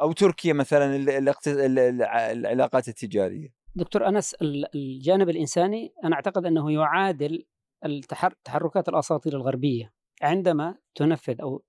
أو 0.00 0.12
تركيا 0.12 0.52
مثلا 0.52 0.96
العلاقات 2.32 2.88
التجارية. 2.88 3.48
دكتور 3.74 4.08
أنس 4.08 4.34
ال- 4.34 4.74
الجانب 4.76 5.28
الإنساني 5.28 5.92
أنا 6.04 6.14
أعتقد 6.16 6.46
أنه 6.46 6.72
يعادل 6.72 7.44
التحر- 7.84 8.34
تحركات 8.44 8.88
الأساطير 8.88 9.32
الغربية. 9.36 9.92
عندما 10.22 10.74
تنفذ 10.94 11.40
أو 11.40 11.64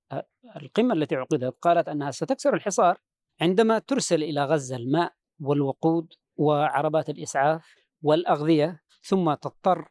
القمة 0.55 0.93
التي 0.93 1.15
عقدت 1.15 1.55
قالت 1.61 1.89
أنها 1.89 2.11
ستكسر 2.11 2.53
الحصار 2.53 2.97
عندما 3.41 3.79
ترسل 3.79 4.23
إلى 4.23 4.45
غزة 4.45 4.75
الماء 4.75 5.13
والوقود 5.39 6.13
وعربات 6.37 7.09
الإسعاف 7.09 7.75
والأغذية 8.01 8.81
ثم 9.01 9.33
تضطر 9.33 9.89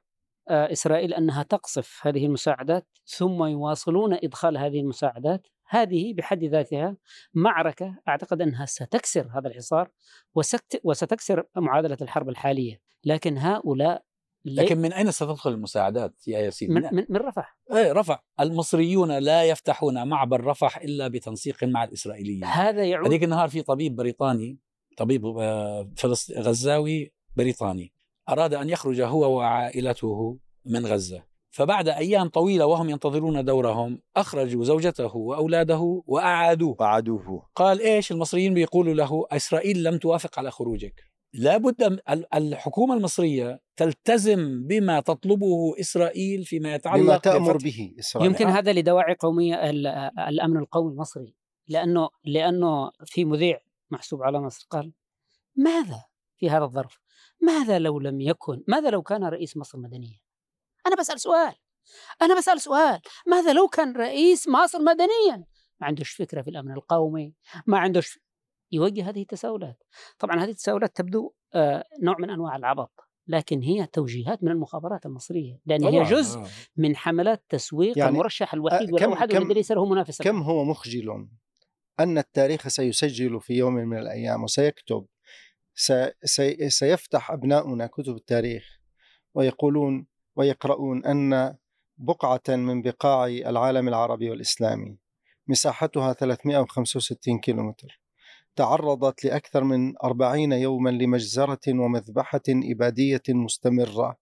إسرائيل 0.50 1.15
أنها 1.15 1.43
تقصف 1.43 2.00
هذه 2.07 2.27
المساعدات 2.27 2.88
ثم 3.05 3.45
يواصلون 3.45 4.12
إدخال 4.15 4.59
هذه 4.59 4.81
المساعدات. 4.81 5.47
هذه 5.71 6.15
بحد 6.15 6.45
ذاتها 6.45 6.97
معركة 7.35 7.97
أعتقد 8.09 8.43
أنها 8.43 8.67
ستكسر 8.67 9.31
هذا 9.38 9.49
الحصار 9.49 9.91
وستكسر 10.85 11.45
معادلة 11.57 11.97
الحرب 12.03 12.29
الحالية. 12.29 12.81
لكن 13.05 13.38
هؤلاء 13.38 14.05
لكن 14.55 14.78
من 14.78 14.93
أين 14.93 15.11
ستدخل 15.11 15.50
المساعدات 15.50 16.28
يا 16.28 16.38
ياسين؟ 16.38 16.73
من, 16.73 16.83
من, 16.93 17.05
من 17.09 17.17
رفح. 17.17 17.59
إيه 17.73 17.93
رفح. 17.93 18.25
المصريون 18.40 19.19
لا 19.19 19.45
يفتحون 19.45 20.09
معبر 20.09 20.45
رفح 20.45 20.78
إلا 20.78 21.09
بتنسيق 21.09 21.64
مع 21.64 21.85
الإسرائيليين. 21.85 22.45
هذا 22.45 22.85
يعود 22.85 23.07
هذيك 23.07 23.25
النهار 23.25 23.49
في 23.49 23.62
طبيب 23.62 23.97
بريطاني 23.97 24.59
طبيب 24.97 25.26
آه، 25.26 25.90
فلسط... 25.97 26.33
غزاوي 26.33 27.12
بريطاني 27.37 27.93
أراد 28.28 28.55
أن 28.55 28.71
يخرج 28.71 29.00
هو 29.00 29.37
وعائلته 29.37 30.38
من 30.64 30.87
غزة. 30.87 31.28
فبعد 31.50 31.88
أيام 31.88 32.28
طويلة 32.28 32.67
وهم 32.67 32.90
ينتظرون 32.90 33.45
دورهم 33.45 34.02
اخرجوا 34.17 34.64
زوجته 34.64 35.17
وأولاده 35.17 36.02
وأعادوه. 36.07 36.76
وعدوه 36.81 37.49
قال 37.55 37.81
إيش 37.81 38.12
المصريين 38.12 38.55
بيقولوا 38.55 38.95
له؟ 38.95 39.26
إسرائيل 39.33 39.83
لم 39.83 39.99
توافق 39.99 40.38
على 40.38 40.50
خروجك. 40.50 41.08
لابد 41.33 41.85
م- 41.85 41.99
ال- 42.11 42.35
الحكومة 42.35 42.95
المصرية 42.95 43.61
تلتزم 43.77 44.67
بما 44.67 45.01
تطلبه 45.01 45.81
إسرائيل 45.81 46.45
فيما 46.45 46.75
يتعلق 46.75 47.29
بما 47.39 47.53
بفتح- 47.53 47.65
به 47.65 47.95
إسرائيل 47.99 48.31
يمكن 48.31 48.47
هذا 48.47 48.73
لدواعي 48.73 49.15
قومية 49.15 49.55
ال- 49.71 49.87
الأمن 50.29 50.57
القومي 50.57 50.93
المصري 50.93 51.35
لأنه 51.69 52.09
لأنه 52.25 52.91
في 53.05 53.25
مذيع 53.25 53.61
محسوب 53.91 54.23
على 54.23 54.41
مصر 54.41 54.67
قال 54.71 54.93
ماذا 55.57 56.05
في 56.37 56.51
هذا 56.51 56.65
الظرف؟ 56.65 56.99
ماذا 57.41 57.79
لو 57.79 58.01
لم 58.01 58.21
يكن؟ 58.21 58.63
ماذا 58.69 58.91
لو 58.91 59.03
كان 59.03 59.25
رئيس 59.25 59.57
مصر 59.57 59.79
مدنيا؟ 59.79 60.19
أنا 60.87 60.97
بسأل 60.97 61.21
سؤال 61.21 61.55
أنا 62.23 62.39
بسأل 62.39 62.61
سؤال 62.61 63.01
ماذا 63.27 63.53
لو 63.53 63.69
كان 63.69 63.97
رئيس 63.97 64.49
مصر 64.49 64.79
مدنيا؟ 64.83 65.45
ما 65.81 65.87
عندوش 65.87 66.11
فكرة 66.11 66.43
في 66.43 66.51
الأمن 66.51 66.73
القومي، 66.73 67.35
ما 67.67 67.79
عندوش 67.79 68.19
يوجه 68.73 69.09
هذه 69.11 69.23
التساؤلات. 69.23 69.83
طبعا 70.19 70.45
هذه 70.45 70.51
التساؤلات 70.51 70.97
تبدو 70.97 71.33
آه، 71.55 71.85
نوع 72.03 72.17
من 72.19 72.31
أنواع 72.31 72.57
العبط، 72.57 73.01
لكن 73.27 73.61
هي 73.63 73.87
توجيهات 73.87 74.45
من 74.45 74.51
المخابرات 74.51 75.07
المصرية، 75.07 75.61
لأن 75.67 75.85
هي 75.85 76.03
جزء 76.03 76.39
آه. 76.41 76.47
من 76.77 76.97
حملات 76.97 77.45
تسويق 77.49 77.99
يعني 77.99 78.11
المرشح 78.11 78.55
الوحيد 78.55 78.91
كم- 78.99 79.11
والذي 79.41 79.55
ليس 79.55 79.73
له 79.73 79.87
منافس 79.87 80.23
كم 80.23 80.43
هو 80.43 80.65
مخجل 80.65 81.29
أن 82.01 82.19
التاريخ 82.19 82.69
سيسجل 82.69 83.41
في 83.41 83.55
يوم 83.55 83.75
من 83.75 83.99
الأيام 83.99 84.45
وسيكتب 84.45 85.07
سي 85.75 86.13
سي 86.25 86.71
سيفتح 86.71 87.31
أبناؤنا 87.31 87.87
كتب 87.87 88.17
التاريخ 88.17 88.79
ويقولون 89.35 90.07
ويقرؤون 90.37 91.05
أن 91.05 91.57
بقعة 91.97 92.41
من 92.49 92.83
بقاع 92.83 93.27
العالم 93.27 93.89
العربي 93.89 94.31
والإسلامي 94.31 94.99
مساحتها 95.47 96.13
365 96.13 97.39
كيلومتر 97.41 98.01
تعرضت 98.59 99.25
لأكثر 99.25 99.65
من 99.65 99.95
40 100.05 100.53
يوما 100.53 100.91
لمجزرة 100.91 101.61
ومذبحة 101.69 102.41
إبادية 102.49 103.23
مستمرة 103.29 104.17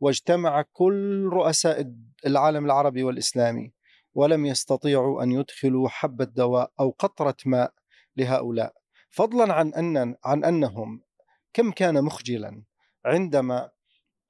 واجتمع 0.00 0.64
كل 0.72 1.28
رؤساء 1.32 1.92
العالم 2.26 2.64
العربي 2.64 3.04
والإسلامي 3.04 3.72
ولم 4.14 4.46
يستطيعوا 4.46 5.22
أن 5.22 5.32
يدخلوا 5.32 5.88
حبه 5.88 6.24
دواء 6.24 6.72
أو 6.80 6.90
قطرة 6.98 7.36
ماء 7.46 7.72
لهؤلاء. 8.16 8.74
فضلا 9.10 9.54
عن 9.54 9.74
ان 9.74 10.16
عن 10.24 10.44
أنهم 10.44 11.02
كم 11.52 11.70
كان 11.70 12.04
مخجلا 12.04 12.62
عندما 13.04 13.70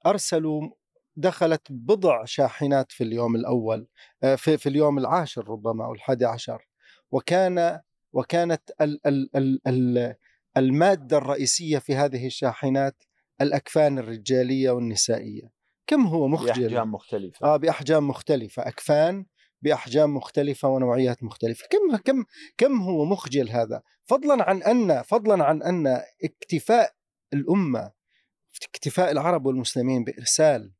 أرسلوا 0.05 0.69
دخلت 1.15 1.67
بضع 1.69 2.25
شاحنات 2.25 2.91
في 2.91 3.03
اليوم 3.03 3.35
الأول 3.35 3.87
آه، 4.23 4.35
في, 4.35 4.57
في 4.57 4.69
اليوم 4.69 4.97
العاشر 4.97 5.49
ربما 5.49 5.85
أو 5.85 5.93
الحادي 5.93 6.25
عشر 6.25 6.67
وكان 7.11 7.81
وكانت 8.15 8.71
ال 8.81 9.07
ال 9.07 9.29
ال 9.35 9.61
ال 9.67 10.15
المادة 10.57 11.17
الرئيسية 11.17 11.77
في 11.77 11.95
هذه 11.95 12.27
الشاحنات 12.27 13.03
الأكفان 13.41 13.99
الرجالية 13.99 14.71
والنسائية. 14.71 15.51
كم 15.87 16.07
هو 16.07 16.27
مخجل؟ 16.27 16.47
بأحجام 16.47 16.91
مختلفة. 16.91 17.45
آه 17.47 17.57
بأحجام 17.57 18.07
مختلفة. 18.07 18.67
أكفان 18.67 19.25
بأحجام 19.61 20.15
مختلفة 20.15 20.67
ونوعيات 20.67 21.23
مختلفة. 21.23 21.67
كم 21.69 21.97
كم 21.97 22.23
كم 22.57 22.81
هو 22.81 23.05
مخجل 23.05 23.49
هذا؟ 23.49 23.81
فضلا 24.05 24.49
عن 24.49 24.63
أن 24.63 25.01
فضلا 25.01 25.43
عن 25.43 25.63
أن 25.63 26.01
اكتفاء 26.23 26.93
الأمة 27.33 27.91
اكتفاء 28.71 29.11
العرب 29.11 29.45
والمسلمين 29.45 30.03
بإرسال 30.03 30.71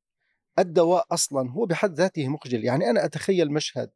الدواء 0.59 1.05
أصلا 1.11 1.51
هو 1.51 1.65
بحد 1.65 1.93
ذاته 1.93 2.27
مخجل. 2.27 2.63
يعني 2.63 2.89
أنا 2.89 3.05
أتخيل 3.05 3.51
مشهد 3.51 3.91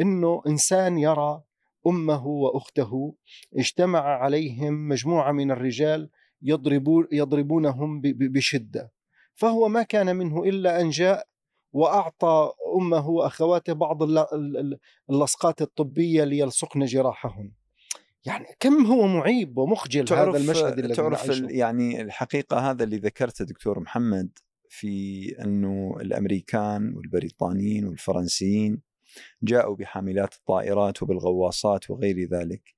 إنه 0.00 0.42
إنسان 0.46 0.98
يرى 0.98 1.42
أمه 1.86 2.26
وأخته 2.26 3.14
اجتمع 3.56 4.00
عليهم 4.00 4.88
مجموعة 4.88 5.32
من 5.32 5.50
الرجال 5.50 6.10
يضربون 6.42 7.06
يضربونهم 7.12 8.00
بشدة 8.04 8.92
فهو 9.34 9.68
ما 9.68 9.82
كان 9.82 10.16
منه 10.16 10.44
إلا 10.44 10.80
أن 10.80 10.90
جاء 10.90 11.26
وأعطى 11.72 12.52
أمه 12.80 13.08
وأخواته 13.08 13.72
بعض 13.72 14.02
الل- 14.02 14.18
ال- 14.18 14.56
ال- 14.56 14.78
اللصقات 15.10 15.62
الطبية 15.62 16.24
ليلصقن 16.24 16.84
جراحهن. 16.84 17.52
يعني 18.26 18.46
كم 18.60 18.86
هو 18.86 19.06
معيب 19.06 19.58
ومخجل 19.58 20.04
تعرف 20.04 20.28
هذا 20.34 20.44
المشهد 20.44 20.78
الذي 20.78 20.94
تعرف 20.94 21.28
يعني 21.50 22.00
الحقيقة 22.00 22.70
هذا 22.70 22.84
اللي 22.84 22.96
ذكرته 22.96 23.44
دكتور 23.44 23.80
محمد 23.80 24.28
في 24.68 25.28
أنه 25.44 25.96
الأمريكان 26.00 26.94
والبريطانيين 26.96 27.86
والفرنسيين 27.86 28.82
جاءوا 29.42 29.76
بحاملات 29.76 30.34
الطائرات 30.34 31.02
وبالغواصات 31.02 31.90
وغير 31.90 32.28
ذلك 32.28 32.76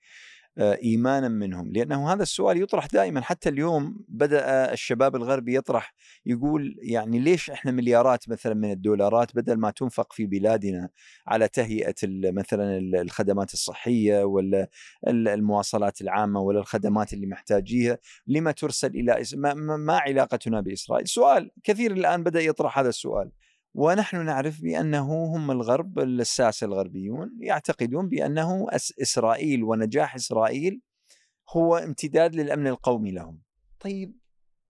آه، 0.59 0.79
إيمانا 0.83 1.29
منهم 1.29 1.73
لأنه 1.73 2.13
هذا 2.13 2.23
السؤال 2.23 2.63
يطرح 2.63 2.87
دائما 2.87 3.21
حتى 3.21 3.49
اليوم 3.49 4.05
بدأ 4.09 4.73
الشباب 4.73 5.17
الغربي 5.17 5.57
يطرح 5.57 5.95
يقول 6.27 6.77
يعني 6.83 7.19
ليش 7.19 7.51
إحنا 7.51 7.73
مليارات 7.73 8.29
مثلا 8.29 8.55
من 8.55 8.71
الدولارات 8.71 9.37
بدل 9.37 9.57
ما 9.57 9.71
تنفق 9.71 10.13
في 10.13 10.27
بلادنا 10.27 10.89
على 11.27 11.49
تهيئة 11.49 11.95
مثلا 12.05 12.79
الخدمات 12.79 13.53
الصحية 13.53 14.25
ولا 14.25 14.69
المواصلات 15.09 16.01
العامة 16.01 16.41
ولا 16.41 16.61
الخدمات 16.61 17.13
اللي 17.13 17.27
محتاجيها 17.27 17.99
لما 18.27 18.53
ترسل 18.53 18.89
إلى 18.89 19.23
ما, 19.35 19.55
ما 19.55 19.99
علاقتنا 19.99 20.61
بإسرائيل؟ 20.61 21.09
سؤال 21.09 21.51
كثير 21.65 21.93
الآن 21.93 22.23
بدأ 22.23 22.41
يطرح 22.41 22.79
هذا 22.79 22.89
السؤال 22.89 23.31
ونحن 23.75 24.25
نعرف 24.25 24.63
بأنه 24.63 25.25
هم 25.25 25.51
الغرب 25.51 25.99
الساسه 25.99 26.65
الغربيون 26.67 27.37
يعتقدون 27.41 28.09
بأنه 28.09 28.67
إسرائيل 29.03 29.65
ونجاح 29.65 30.15
إسرائيل 30.15 30.81
هو 31.51 31.77
امتداد 31.77 32.35
للأمن 32.35 32.67
القومي 32.67 33.11
لهم. 33.11 33.41
طيب 33.81 34.17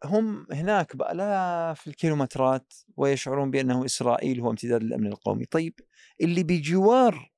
هم 0.05 0.47
هناك 0.53 0.97
بالاف 0.97 1.87
الكيلومترات 1.87 2.75
ويشعرون 2.97 3.51
بأنه 3.51 3.85
إسرائيل 3.85 4.41
هو 4.41 4.51
امتداد 4.51 4.83
للأمن 4.83 5.07
القومي، 5.07 5.45
طيب 5.45 5.81
اللي 6.21 6.43
بجوار 6.43 7.33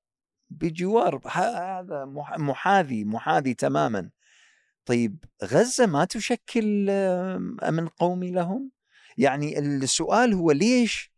بجوار 0.51 1.21
هذا 1.27 2.05
محاذي 2.39 3.05
محاذي 3.05 3.55
تماما. 3.55 4.11
طيب 4.85 5.25
غزة 5.45 5.87
ما 5.87 6.05
تشكل 6.05 6.91
أمن 6.91 7.89
قومي 7.89 8.31
لهم؟ 8.31 8.71
يعني 9.19 9.59
السؤال 9.59 10.35
هو 10.35 10.51
ليش 10.51 11.10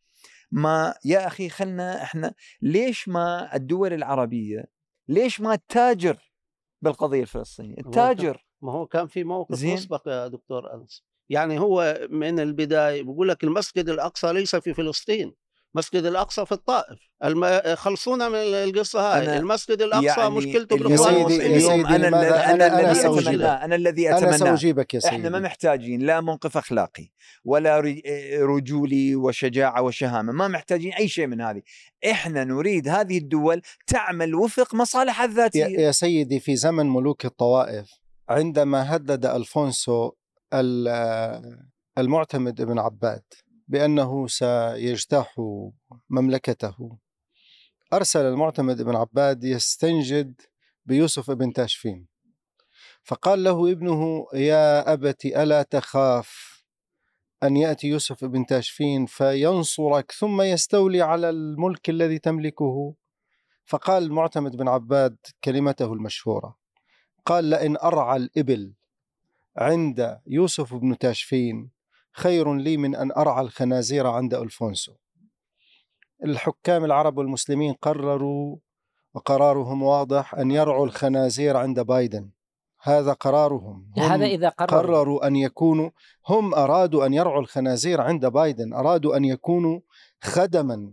ما 0.52 0.94
يا 1.04 1.26
أخي 1.26 1.48
خلنا 1.48 2.02
إحنا 2.02 2.34
ليش 2.62 3.08
ما 3.08 3.56
الدول 3.56 3.92
العربية 3.92 4.64
ليش 5.08 5.40
ما 5.40 5.56
تتاجر 5.56 6.32
بالقضية 6.82 7.20
الفلسطينية؟ 7.20 7.78
التاجر. 7.78 8.46
ما 8.62 8.72
هو 8.72 8.86
كان 8.86 9.06
في 9.06 9.24
موقف 9.24 9.64
مسبق 9.64 10.08
يا 10.08 10.28
دكتور 10.28 10.74
أنس. 10.74 11.04
يعني 11.28 11.58
هو 11.58 12.06
من 12.10 12.40
البداية 12.40 13.02
بقول 13.02 13.28
لك 13.28 13.44
المسجد 13.44 13.88
الأقصى 13.88 14.32
ليس 14.32 14.56
في 14.56 14.74
فلسطين. 14.74 15.34
مسجد 15.74 16.04
الأقصى 16.04 16.46
في 16.46 16.52
الطائف. 16.52 16.98
الم... 17.24 17.60
خلصونا 17.74 18.28
من 18.28 18.34
القصة 18.34 19.00
هاي. 19.00 19.36
المسجد 19.38 19.82
الأقصى 19.82 20.20
يعني 20.20 20.30
مشكلته 20.30 20.76
بالاخوان 20.76 21.26
اليوم 21.26 21.86
أنا 21.86 22.08
أنا, 22.08 22.54
أنا, 22.54 22.82
أنا, 22.82 22.92
الذي 22.92 23.46
أنا 23.46 23.74
الذي 23.74 24.10
أتمنى. 24.10 24.28
أنا 24.28 24.36
سأجيبك 24.36 24.94
يا 24.94 25.00
سيدي 25.00 25.16
إحنا 25.16 25.28
ما 25.28 25.38
محتاجين 25.38 26.00
لا 26.00 26.20
موقف 26.20 26.56
أخلاقي 26.56 27.08
ولا 27.44 27.82
رجولي 28.40 29.16
وشجاعة 29.16 29.82
وشهامة. 29.82 30.32
ما 30.32 30.48
محتاجين 30.48 30.92
أي 30.92 31.08
شيء 31.08 31.26
من 31.26 31.40
هذه. 31.40 31.62
إحنا 32.10 32.44
نريد 32.44 32.88
هذه 32.88 33.18
الدول 33.18 33.62
تعمل 33.86 34.34
وفق 34.34 34.74
مصالحها 34.74 35.24
الذاتية. 35.24 35.64
يا, 35.64 35.80
يا 35.80 35.90
سيدي 35.90 36.40
في 36.40 36.56
زمن 36.56 36.86
ملوك 36.86 37.24
الطوائف 37.24 37.90
عندما 38.28 38.96
هدد 38.96 39.26
ألفونسو 39.26 40.12
المعتمد 41.98 42.62
بن 42.62 42.78
عباد 42.78 43.22
بأنه 43.72 44.26
سيجتاح 44.26 45.34
مملكته. 46.10 46.98
أرسل 47.92 48.24
المعتمد 48.24 48.82
بن 48.82 48.96
عباد 48.96 49.44
يستنجد 49.44 50.40
بيوسف 50.86 51.30
بن 51.30 51.52
تاشفين. 51.52 52.06
فقال 53.02 53.44
له 53.44 53.72
ابنه 53.72 54.26
يا 54.34 54.92
أبت 54.92 55.24
ألا 55.24 55.62
تخاف 55.62 56.62
أن 57.42 57.56
يأتي 57.56 57.86
يوسف 57.88 58.24
بن 58.24 58.46
تاشفين 58.46 59.06
فينصرك 59.06 60.12
ثم 60.12 60.42
يستولي 60.42 61.02
على 61.02 61.30
الملك 61.30 61.90
الذي 61.90 62.18
تملكه؟ 62.18 62.94
فقال 63.64 64.02
المعتمد 64.02 64.56
بن 64.56 64.68
عباد 64.68 65.16
كلمته 65.44 65.92
المشهورة 65.92 66.56
قال 67.26 67.44
لئن 67.44 67.76
أرعى 67.76 68.16
الإبل 68.16 68.72
عند 69.56 70.18
يوسف 70.26 70.74
بن 70.74 70.98
تاشفين 70.98 71.70
خير 72.12 72.54
لي 72.54 72.76
من 72.76 72.94
أن 72.94 73.12
أرعى 73.12 73.44
الخنازير 73.44 74.06
عند 74.06 74.34
ألفونسو. 74.34 74.92
الحكام 76.24 76.84
العرب 76.84 77.18
والمسلمين 77.18 77.72
قرروا 77.72 78.56
وقرارهم 79.14 79.82
واضح 79.82 80.34
أن 80.34 80.50
يرعوا 80.50 80.86
الخنازير 80.86 81.56
عند 81.56 81.80
بايدن. 81.80 82.30
هذا 82.82 83.12
قرارهم. 83.12 83.92
هذا 83.98 84.26
إذا 84.26 84.48
قرروا. 84.48 84.82
قرروا 84.82 85.26
أن 85.26 85.36
يكونوا 85.36 85.90
هم 86.28 86.54
أرادوا 86.54 87.06
أن 87.06 87.14
يرعوا 87.14 87.40
الخنازير 87.40 88.00
عند 88.00 88.26
بايدن 88.26 88.72
أرادوا 88.74 89.16
أن 89.16 89.24
يكونوا 89.24 89.80
خدما. 90.22 90.92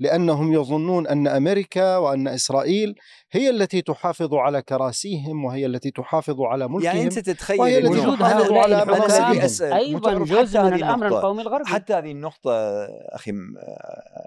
لأنهم 0.00 0.52
يظنون 0.52 1.06
أن 1.06 1.28
أمريكا 1.28 1.96
وأن 1.96 2.28
إسرائيل 2.28 2.94
هي 3.32 3.50
التي 3.50 3.82
تحافظ 3.82 4.34
على 4.34 4.62
كراسيهم 4.62 5.44
وهي 5.44 5.66
التي 5.66 5.90
تحافظ 5.90 6.40
على 6.40 6.68
ملكهم 6.68 6.84
يعني 6.84 7.02
أنت 7.02 7.18
تتخيل 7.18 7.60
وهي 7.60 7.78
التي 7.78 8.16
تحافظ 8.16 8.52
على 8.52 8.84
مناصبهم 8.84 9.72
أيضا 9.72 10.14
جزء 10.14 10.62
من 10.62 10.74
الأمر 10.74 11.06
القومي 11.06 11.42
الغربي. 11.42 11.68
حتى 11.68 11.94
هذه 11.94 12.10
النقطة 12.10 12.52
أخي 13.12 13.32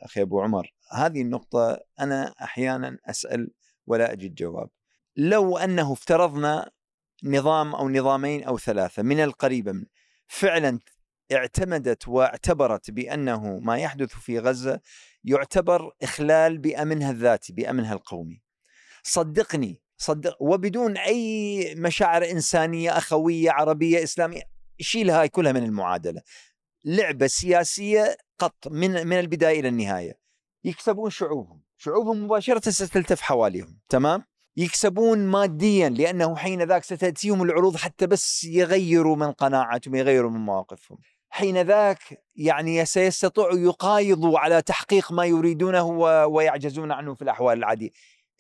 أخي 0.04 0.22
أبو 0.22 0.42
عمر 0.42 0.74
هذه 0.92 1.22
النقطة 1.22 1.80
أنا 2.00 2.34
أحيانا 2.42 2.98
أسأل 3.10 3.52
ولا 3.88 4.12
أجد 4.12 4.36
جواب. 4.36 4.70
لو 5.16 5.58
أنه 5.58 5.94
افترضنا 5.94 6.72
نظام 7.24 7.76
أو 7.76 7.90
نظامين 7.90 8.44
أو 8.44 8.58
ثلاثة 8.58 9.04
من 9.04 9.20
القريبه 9.20 9.72
من 9.72 9.86
فعلا 10.28 10.80
اعتمدت 11.32 12.08
واعتبرت 12.08 12.92
بأنه 12.92 13.60
ما 13.60 13.78
يحدث 13.78 14.10
في 14.10 14.40
غزة 14.40 14.80
يعتبر 15.24 15.92
إخلال 16.04 16.58
بامنها 16.58 17.12
الذاتي 17.12 17.54
بامنها 17.54 17.94
القومي. 17.94 18.42
صدقني 19.04 19.82
صدق 19.98 20.38
وبدون 20.42 20.98
أي 20.98 21.76
مشاعر 21.78 22.32
إنسانية 22.32 22.98
أخوية 22.98 23.52
عربية 23.52 24.04
إسلامية 24.04 24.42
شيل 24.80 25.10
هاي 25.10 25.30
كلها 25.30 25.52
من 25.52 25.64
المعادلة. 25.64 26.22
لعبة 26.86 27.28
سياسية 27.28 28.18
قط 28.40 28.68
من 28.68 29.08
من 29.08 29.20
البداية 29.20 29.60
إلى 29.60 29.68
النهاية. 29.68 30.20
يكسبون 30.64 31.10
شعوبهم. 31.10 31.62
شعوبهم 31.78 32.24
مباشرة 32.24 32.70
ستلتف 32.70 33.22
حواليهم 33.22 33.80
تمام؟ 33.90 34.24
يكسبون 34.58 35.28
ماديا 35.28 35.90
لأنه 35.90 36.36
حين 36.36 36.64
ذاك 36.64 36.84
ستأتيهم 36.84 37.44
العروض 37.44 37.76
حتى 37.76 38.08
بس 38.08 38.44
يغيروا 38.44 39.16
من 39.16 39.32
قناعاتهم 39.32 39.96
يغيروا 39.96 40.32
من 40.32 40.40
مواقفهم. 40.40 40.98
حين 41.36 41.62
ذاك 41.62 42.24
يعني 42.36 42.86
سيستطيعوا 42.86 43.60
يقايضوا 43.60 44.40
على 44.40 44.62
تحقيق 44.62 45.12
ما 45.12 45.26
يريدونه 45.26 45.84
ويعجزون 46.26 46.92
عنه 46.92 47.16
في 47.16 47.22
الأحوال 47.22 47.58
العادية. 47.58 47.90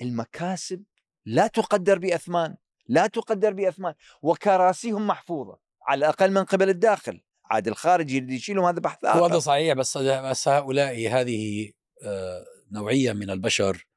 المكاسب 0.02 0.84
لا 1.26 1.48
تقدر 1.48 2.00
بأثمان 2.00 2.56
لا 2.88 3.08
تقدر 3.08 3.54
بأثمان 3.54 3.94
وكراسيهم 4.22 5.08
محفوظة 5.08 5.60
على 5.88 5.98
الأقل 5.98 6.32
من 6.32 6.44
قبل 6.44 6.70
الداخل. 6.70 7.22
عاد 7.46 7.68
الخارج 7.68 8.12
يريد 8.12 8.32
يشيلهم 8.32 8.66
هذا 8.66 8.80
بحث 8.80 9.06
آخر. 9.06 9.26
هذا 9.26 9.40
صحيح 9.40 9.74
بس 9.74 10.48
هؤلاء 10.48 11.08
هذه 11.10 11.72
آه، 12.04 12.46
نوعية 12.72 13.14
من 13.14 13.30
البشر 13.30 13.88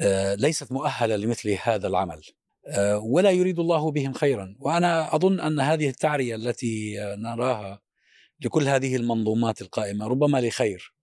آه، 0.00 0.34
ليست 0.34 0.72
مؤهلة 0.72 1.16
لمثل 1.16 1.58
هذا 1.62 1.86
العمل. 1.86 2.22
آه، 2.66 2.98
ولا 2.98 3.30
يريد 3.30 3.58
الله 3.58 3.90
بهم 3.90 4.12
خيرا. 4.12 4.56
وأنا 4.60 5.14
أظن 5.14 5.40
أن 5.40 5.60
هذه 5.60 5.88
التعرية 5.88 6.34
التي 6.34 6.96
نراها 7.18 7.83
لكل 8.44 8.68
هذه 8.68 8.96
المنظومات 8.96 9.62
القائمة 9.62 10.06
ربما 10.06 10.40
لخير 10.40 10.94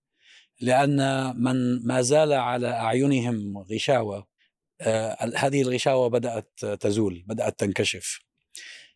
لأن 0.61 0.97
من 1.43 1.87
ما 1.87 2.01
زال 2.01 2.33
على 2.33 2.67
أعينهم 2.67 3.57
غشاوة 3.57 4.27
آه 4.81 5.31
هذه 5.35 5.61
الغشاوة 5.61 6.07
بدأت 6.07 6.65
تزول 6.65 7.23
بدأت 7.27 7.59
تنكشف 7.59 8.19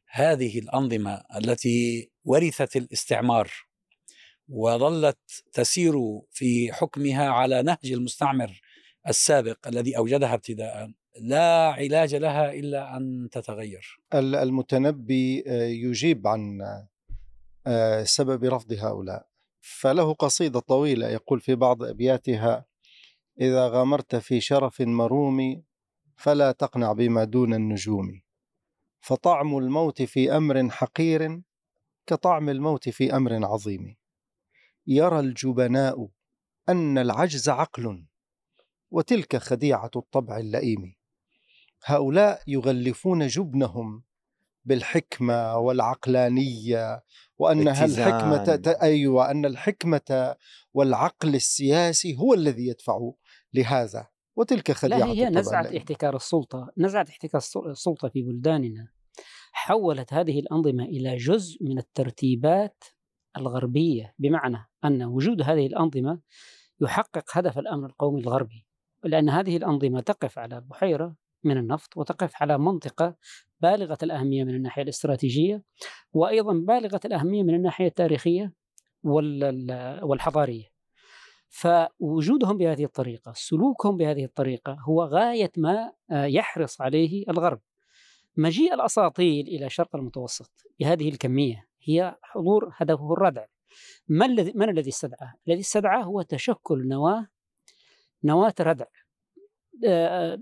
هذه 0.08 0.60
الأنظمة 0.60 1.24
التي 1.36 2.10
ورثت 2.24 2.76
الاستعمار 2.76 3.52
وظلت 4.50 5.44
تسير 5.54 5.94
في 6.32 6.74
حكمها 6.74 7.30
على 7.30 7.64
نهج 7.64 7.92
المستعمر 7.92 8.62
السابق 9.08 9.68
الذي 9.68 9.98
أوجدها 9.98 10.34
ابتداء 10.34 10.92
لا 11.20 11.72
علاج 11.72 12.16
لها 12.16 12.54
إلا 12.54 12.98
أن 12.98 13.30
تتغير. 13.32 14.00
المتنبي 14.14 15.44
آه، 15.48 15.64
يجيب 15.64 16.28
عن 16.28 16.62
سبب 18.04 18.44
رفض 18.44 18.74
هؤلاء. 18.74 19.28
فله 19.62 20.14
قصيدة 20.14 20.60
طويلة 20.60 21.08
يقول 21.08 21.40
في 21.40 21.56
بعض 21.56 21.84
أبياتها 21.84 22.66
إذا 23.42 23.68
غامرت 23.68 24.16
في 24.16 24.42
شرف 24.42 24.82
مروم 24.82 25.64
فلا 26.16 26.52
تقنع 26.52 26.94
بما 26.94 27.24
دون 27.24 27.54
النجوم. 27.54 28.22
فطعم 29.02 29.58
الموت 29.58 30.02
في 30.02 30.38
أمر 30.38 30.70
حقير 30.70 31.42
كطعم 32.08 32.50
الموت 32.50 32.90
في 32.90 33.16
أمر 33.16 33.46
عظيم. 33.46 33.96
يرى 34.88 35.20
الجبناء 35.20 36.08
أن 36.70 36.98
العجز 36.98 37.50
عقل 37.50 38.06
وتلك 38.92 39.38
خديعة 39.38 39.92
الطبع 39.96 40.38
اللئيم. 40.38 40.96
هؤلاء 41.86 42.42
يغلفون 42.48 43.28
جبنهم 43.28 44.04
بالحكمة 44.66 45.58
والعقلانية 45.58 47.04
وأنها 47.38 47.86
الحكمة 47.86 48.76
أيوة 48.82 49.32
أن 49.32 49.46
الحكمة 49.46 50.36
والعقل 50.74 51.36
السياسي 51.36 52.18
هو 52.18 52.34
الذي 52.34 52.68
يدفع 52.68 53.12
لهذا. 53.54 54.08
وتلك 54.36 54.72
خديعة 54.72 54.98
لا 54.98 55.06
هي 55.06 55.30
نزعة. 55.30 55.78
احتكار 55.78 56.16
السلطة 56.16 56.72
نزعة 56.78 57.06
احتكار 57.10 57.38
الس- 57.42 57.58
السلطة 57.58 58.08
في 58.10 58.22
بلداننا. 58.24 58.88
حولت 59.52 60.14
هذه 60.14 60.40
الأنظمة 60.40 60.84
إلى 60.84 61.16
جزء 61.16 61.58
من 61.64 61.78
الترتيبات 61.78 62.84
الغربية 63.38 64.14
بمعنى 64.20 64.58
أن 64.86 65.04
وجود 65.04 65.42
هذه 65.42 65.68
الأنظمة 65.68 66.20
يحقق 66.82 67.26
هدف 67.32 67.58
الأمن 67.58 67.86
القومي 67.86 68.22
الغربي. 68.22 68.66
لأن 69.04 69.30
هذه 69.30 69.58
الأنظمة 69.58 70.00
تقف 70.02 70.40
على 70.40 70.62
بحيرة 70.62 71.16
من 71.46 71.58
النفط 71.58 71.98
وتقف 71.98 72.32
على 72.42 72.58
منطقة 72.58 73.16
بالغة 73.60 73.98
الأهمية 74.04 74.44
من 74.44 74.56
الناحية 74.56 74.82
الاستراتيجية 74.82 75.64
وأيضا 76.14 76.54
بالغة 76.54 77.00
الأهمية 77.06 77.44
من 77.44 77.56
الناحية 77.56 77.88
التاريخية 77.88 78.54
وال- 79.04 80.00
والحضارية. 80.04 80.76
فوجودهم 81.50 82.58
بهذه 82.58 82.84
الطريقة 82.86 83.34
سلوكهم 83.36 83.98
بهذه 83.98 84.26
الطريقة 84.26 84.78
هو 84.82 85.04
غاية 85.04 85.52
ما 85.58 85.92
آه، 86.12 86.26
يحرص 86.26 86.82
عليه 86.82 87.26
الغرب. 87.30 87.60
مجيء 88.38 88.74
الأساطيل 88.74 89.48
إلى 89.48 89.70
شرق 89.70 89.96
المتوسط 89.96 90.52
بهذه 90.80 91.10
الكمية 91.10 91.68
هي 91.84 92.16
حضور 92.24 92.72
هدفه 92.76 93.14
الردع 93.14 93.46
ما 94.08 94.26
الذي 94.26 94.52
من 94.56 94.70
الذي 94.70 94.90
استدعاه؟ 94.90 95.34
الذي 95.48 95.60
استدعاه 95.60 96.04
هو 96.04 96.22
تشكل 96.22 96.88
نواة 96.88 97.28
نواة 98.24 98.54
ردع. 98.60 98.86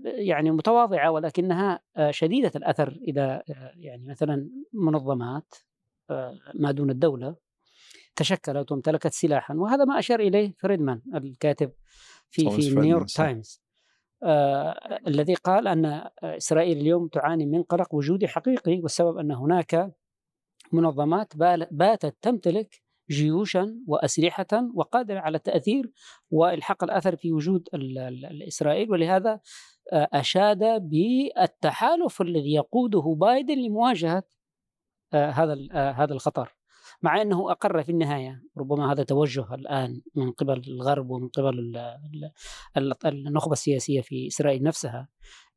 يعني 0.04 0.50
متواضعة 0.50 1.10
ولكنها 1.10 1.80
آه، 1.96 2.10
شديدة 2.10 2.52
الأثر 2.56 2.98
إذا 3.08 3.42
آه، 3.50 3.72
يعني 3.76 4.06
مثلا 4.06 4.50
منظمات 4.72 5.54
آه، 6.10 6.38
ما 6.54 6.70
دون 6.70 6.90
الدولة 6.90 7.36
تشكلت 8.16 8.72
وامتلكت 8.72 9.12
سلاحا 9.12 9.54
وهذا 9.54 9.84
ما 9.84 9.98
أشار 9.98 10.20
إليه 10.20 10.54
فريدمان 10.58 11.00
الكاتب 11.14 11.72
في 12.30 12.50
في 12.50 12.74
نيويورك. 12.74 13.06
تايمز 13.16 13.64
آه 14.22 15.00
الذي 15.06 15.34
قال 15.34 15.68
أن 15.68 16.08
إسرائيل 16.22 16.78
اليوم 16.78 17.08
تعاني 17.08 17.46
من 17.46 17.62
قلق 17.62 17.94
وجودي 17.94 18.28
حقيقي 18.28 18.80
والسبب 18.80 19.18
أن 19.18 19.32
هناك 19.32 19.94
منظمات 20.72 21.36
باتت 21.70 22.16
تمتلك 22.22 22.83
جيوشا 23.10 23.78
وأسلحة 23.86 24.46
وقادرة 24.74 25.20
على 25.20 25.36
التأثير 25.36 25.92
وإلحاق 26.30 26.84
الأثر 26.84 27.16
في 27.16 27.32
وجود 27.32 27.68
ال- 27.74 27.98
ال- 27.98 28.26
الإسرائيل 28.26 28.90
ولهذا 28.90 29.40
آه، 29.92 30.08
أشاد 30.12 30.58
بالتحالف 30.88 32.20
الذي 32.22 32.54
يقوده 32.54 33.16
بايدن 33.20 33.58
لمواجهة 33.58 34.22
آه، 35.12 35.30
هذا 35.30 35.56
آه، 35.72 35.90
هذا 35.90 36.12
الخطر 36.12 36.54
مع 37.02 37.22
إنه 37.22 37.50
أقر 37.50 37.82
في 37.82 37.92
النهاية. 37.92 38.42
ربما 38.58 38.92
هذا 38.92 39.02
توجه 39.02 39.54
الآن 39.54 40.00
من 40.14 40.32
قبل 40.32 40.62
الغرب 40.68 41.10
ومن 41.10 41.28
قبل 41.28 41.58
ال- 41.58 41.76
ال- 42.76 42.92
ال- 43.06 43.26
النخبة 43.26 43.52
السياسية 43.52 44.00
في 44.00 44.26
إسرائيل 44.26 44.62
نفسها 44.62 45.08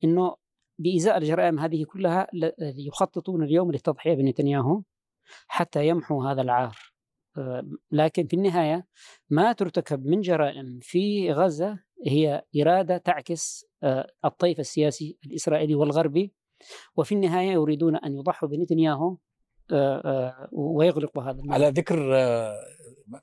إنه 0.03 0.35
بإزاء 0.79 1.17
الجرائم 1.17 1.59
هذه 1.59 1.83
كلها 1.83 2.27
يخططون 2.87 3.43
اليوم 3.43 3.71
للتضحية 3.71 4.13
بنتنياهو 4.15 4.81
حتى 5.47 5.87
يمحوا 5.87 6.31
هذا 6.31 6.41
العار. 6.41 6.77
لكن 7.91 8.27
في 8.27 8.35
النهاية 8.35 8.87
ما 9.29 9.53
ترتكب 9.53 10.05
من 10.05 10.21
جرائم 10.21 10.79
في 10.81 11.31
غزة 11.31 11.79
هي 12.07 12.43
إرادة 12.61 12.97
تعكس 12.97 13.65
آه، 13.83 14.11
الطيف 14.25 14.59
السياسي 14.59 15.17
الإسرائيلي 15.25 15.75
والغربي 15.75 16.33
وفي 16.95 17.15
النهاية 17.15 17.51
يريدون 17.51 17.95
أن 17.95 18.13
يضحوا 18.13 18.49
بنتنياهو 18.49 19.17
آه، 19.71 19.97
آه، 20.05 20.49
ويغلقوا 20.51 21.23
هذا 21.23 21.31
الملف. 21.31 21.51
على 21.53 21.69
ذكر 21.69 22.15
آه، 22.15 22.53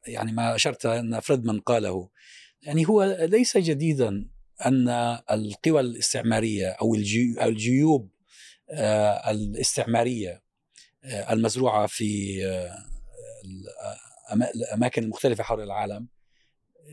يعني 0.07 0.33
ما 0.33 0.55
أشرت 0.55 0.87
أن 0.87 1.20
فريدمان 1.20 1.61
قاله 1.61 2.09
يعني 2.62 2.88
هو 2.88 3.05
ليس 3.20 3.57
جديدا 3.57 4.29
أن 4.66 4.88
القوى 5.31 5.81
الجي- 5.81 7.37
أو 7.42 7.44
الجيوب 7.48 8.11
آه، 8.70 9.31
الاستعمارية 9.31 10.42
آه، 11.05 11.33
المزروعة 11.33 11.87
في 11.87 12.38
الأما- 13.44 14.54
الأماكن 14.54 15.02
المختلفة 15.02 15.44
حول 15.44 15.62
العالم 15.62 16.09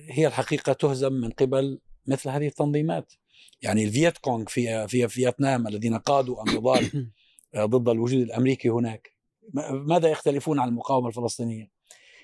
هي 0.10 0.28
الحقيقة 0.28 0.74
تهزم 0.74 1.14
من 1.14 1.30
قبل 1.30 1.80
مثل 2.08 2.30
هذه 2.30 2.48
التنظيمات. 2.48 3.14
يعني 3.62 3.84
الفييت 3.84 4.18
كونغ 4.18 4.46
في 4.48 4.88
في 4.88 5.08
فيتنام 5.08 5.68
الذين 5.68 5.98
قادوا 5.98 6.44
النضال 6.44 7.10
ضد 7.58 7.90
الوجود 7.90 8.22
الأمريكي 8.22 8.70
هناك 8.70 9.12
ماذا 9.72 10.10
يختلفون 10.10 10.60
عن 10.60 10.68
المقاومة 10.68 11.08
الفلسطينية؟ 11.08 11.72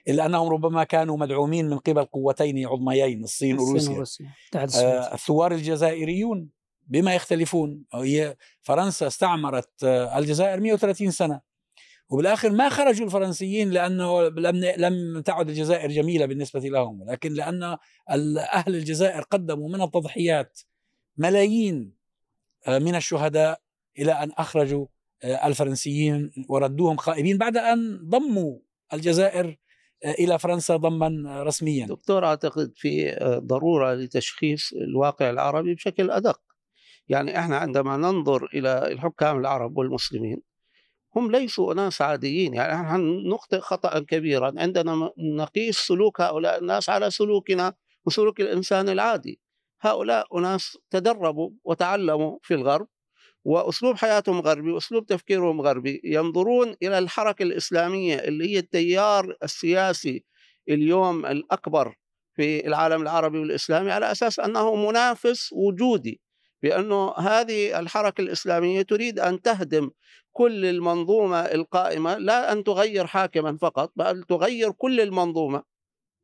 إلا 0.07 0.25
أنهم 0.25 0.49
ربما 0.49 0.83
كانوا 0.83 1.17
مدعومين 1.17 1.69
من 1.69 1.77
قبل 1.77 2.05
قوتين 2.05 2.67
عظميين 2.67 3.23
الصين 3.23 3.59
وروسيا. 3.59 3.93
آه، 4.85 5.13
الثوار 5.13 5.51
الجزائريون 5.51 6.49
بما 6.87 7.15
يختلفون 7.15 7.83
هي 7.93 8.37
فرنسا 8.61 9.07
استعمرت 9.07 9.83
آه، 9.83 10.17
الجزائر 10.19 10.59
130 10.59 11.11
سنة. 11.11 11.41
وبالآخر 12.09 12.49
ما 12.49 12.69
خرجوا 12.69 13.05
الفرنسيين 13.05 13.69
لأنه 13.69 14.27
لم 14.27 14.65
لم 14.77 15.21
تعد 15.21 15.49
الجزائر 15.49 15.91
جميلة 15.91 16.25
بالنسبة 16.25 16.59
لهم 16.59 17.03
لكن 17.09 17.33
لأن 17.33 17.77
أهل 18.53 18.75
الجزائر 18.75 19.21
قدموا 19.21 19.69
من 19.69 19.81
التضحيات 19.81 20.59
ملايين 21.17 21.97
آه، 22.67 22.79
من 22.79 22.95
الشهداء 22.95 23.61
إلى 23.99 24.11
أن 24.11 24.31
أخرجوا 24.31 24.85
آه، 25.23 25.47
الفرنسيين 25.47 26.31
وردوهم 26.49 26.97
خائبين 26.97 27.37
بعد 27.37 27.57
أن 27.57 27.99
ضموا 28.09 28.59
الجزائر 28.93 29.57
آه، 30.05 30.11
إلى 30.11 30.39
فرنسا 30.39 30.75
ضما 30.75 31.43
رسميا. 31.43 31.85
دكتور 31.85 32.25
أعتقد 32.25 32.73
في 32.75 33.17
ضرورة 33.43 33.93
لتشخيص 33.93 34.73
الواقع 34.73 35.29
العربي 35.29 35.75
بشكل 35.75 36.11
أدق. 36.11 36.41
يعني 37.09 37.39
إحنا 37.39 37.57
عندما 37.57 37.97
ننظر 37.97 38.45
إلى 38.53 38.91
الحكام 38.91 39.39
العرب 39.39 39.77
والمسلمين 39.77 40.41
هم 41.17 41.31
ليسوا 41.31 41.73
أناس 41.73 42.01
عاديين 42.01 42.53
يعني 42.53 42.73
إحنا 42.73 42.97
نخطئ 43.33 43.59
خطا 43.59 43.99
كبيرا؟ 43.99 44.53
عندنا 44.57 45.11
نقيس 45.17 45.77
سلوك 45.77 46.21
هؤلاء 46.21 46.59
الناس 46.59 46.89
على 46.89 47.11
سلوكنا 47.11 47.73
وسلوك 48.05 48.41
الإنسان 48.41 48.89
العادي. 48.89 49.39
هؤلاء 49.81 50.37
أناس 50.37 50.77
تدربوا 50.89 51.49
وتعلموا 51.63 52.37
في 52.41 52.53
الغرب 52.53 52.87
وأسلوب 53.45 53.95
حياتهم 53.95 54.39
غربي 54.41 54.71
وأسلوب 54.71 55.05
تفكيرهم 55.05 55.61
غربي. 55.61 56.01
ينظرون 56.03 56.75
إلى 56.83 56.99
الحركة 56.99 57.43
الإسلامية 57.43 58.15
اللي 58.15 58.53
هي 58.53 58.59
التيار 58.59 59.35
السياسي 59.43 60.25
اليوم 60.69 61.25
الأكبر 61.25 61.95
في 62.35 62.67
العالم 62.67 63.01
العربي 63.01 63.39
والإسلامي 63.39 63.91
على 63.91 64.11
أساس 64.11 64.39
أنه 64.39 64.75
منافس 64.75 65.49
وجودي 65.53 66.21
بأنه 66.63 67.13
هذه 67.17 67.79
الحركة 67.79 68.21
الإسلامية 68.21 68.81
تريد 68.81 69.19
أن 69.19 69.41
تهدم 69.41 69.89
كل 70.37 70.65
المنظومة 70.65 71.39
القائمة 71.39 72.17
لا 72.17 72.51
أن 72.51 72.63
تغير 72.63 73.05
حاكما 73.07 73.57
فقط 73.57 73.91
بل 73.95 74.23
تغير 74.23 74.71
كل 74.71 75.01
المنظومة 75.01 75.63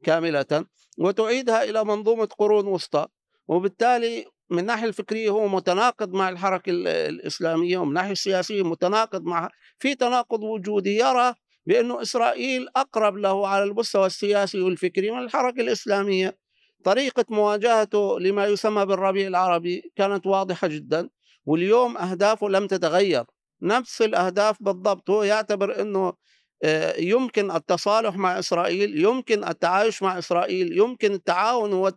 كاملة 0.04 0.66
وتعيدها 1.00 1.64
إلى 1.64 1.84
منظومة 1.84 2.26
قرون 2.26 2.68
وسطى. 2.68 3.06
وبالتالي 3.48 4.26
من 4.50 4.60
الناحيه 4.60 4.88
الفكرية 4.88 5.30
هو 5.30 5.48
متناقض 5.48 6.14
مع 6.14 6.30
الحركة 6.30 6.70
ال- 6.70 6.88
الإسلامية 6.88 7.78
ومن 7.78 7.90
الناحيه 7.90 8.12
السياسية 8.12 8.64
متناقض 8.64 9.24
مع 9.24 9.50
في 9.80 9.96
تناقض 9.96 10.44
وجودي 10.44 10.98
يرى 10.98 11.34
بانه 11.66 12.02
إسرائيل 12.02 12.68
أقرب 12.76 13.18
له 13.18 13.48
على 13.48 13.64
المستوى 13.64 14.06
السياسي 14.06 14.62
والفكري 14.62 15.12
من 15.12 15.20
الحركة 15.20 15.62
الإسلامية. 15.62 16.38
طريقة 16.84 17.26
مواجهته 17.30 18.20
لما 18.20 18.46
يسمى 18.46 18.86
بالربيع 18.86 19.28
العربي 19.28 19.92
كانت 19.96 20.28
واضحة 20.28 20.68
جدا 20.68 21.10
واليوم 21.46 21.98
أهدافه 21.98 22.50
لم 22.50 22.68
تتغير. 22.68 23.24
نفس 23.64 24.02
الأهداف 24.02 24.64
بالضبط. 24.64 25.10
هو 25.10 25.24
يعتبر 25.24 25.82
إنه 25.82 26.14
آه، 26.64 26.96
يمكن 27.00 27.52
التصالح 27.52 28.16
مع 28.16 28.40
إسرائيل 28.40 29.02
يمكن 29.06 29.44
التعايش 29.44 30.04
مع 30.04 30.20
إسرائيل 30.20 30.78
يمكن 30.78 31.14
التعاون 31.14 31.94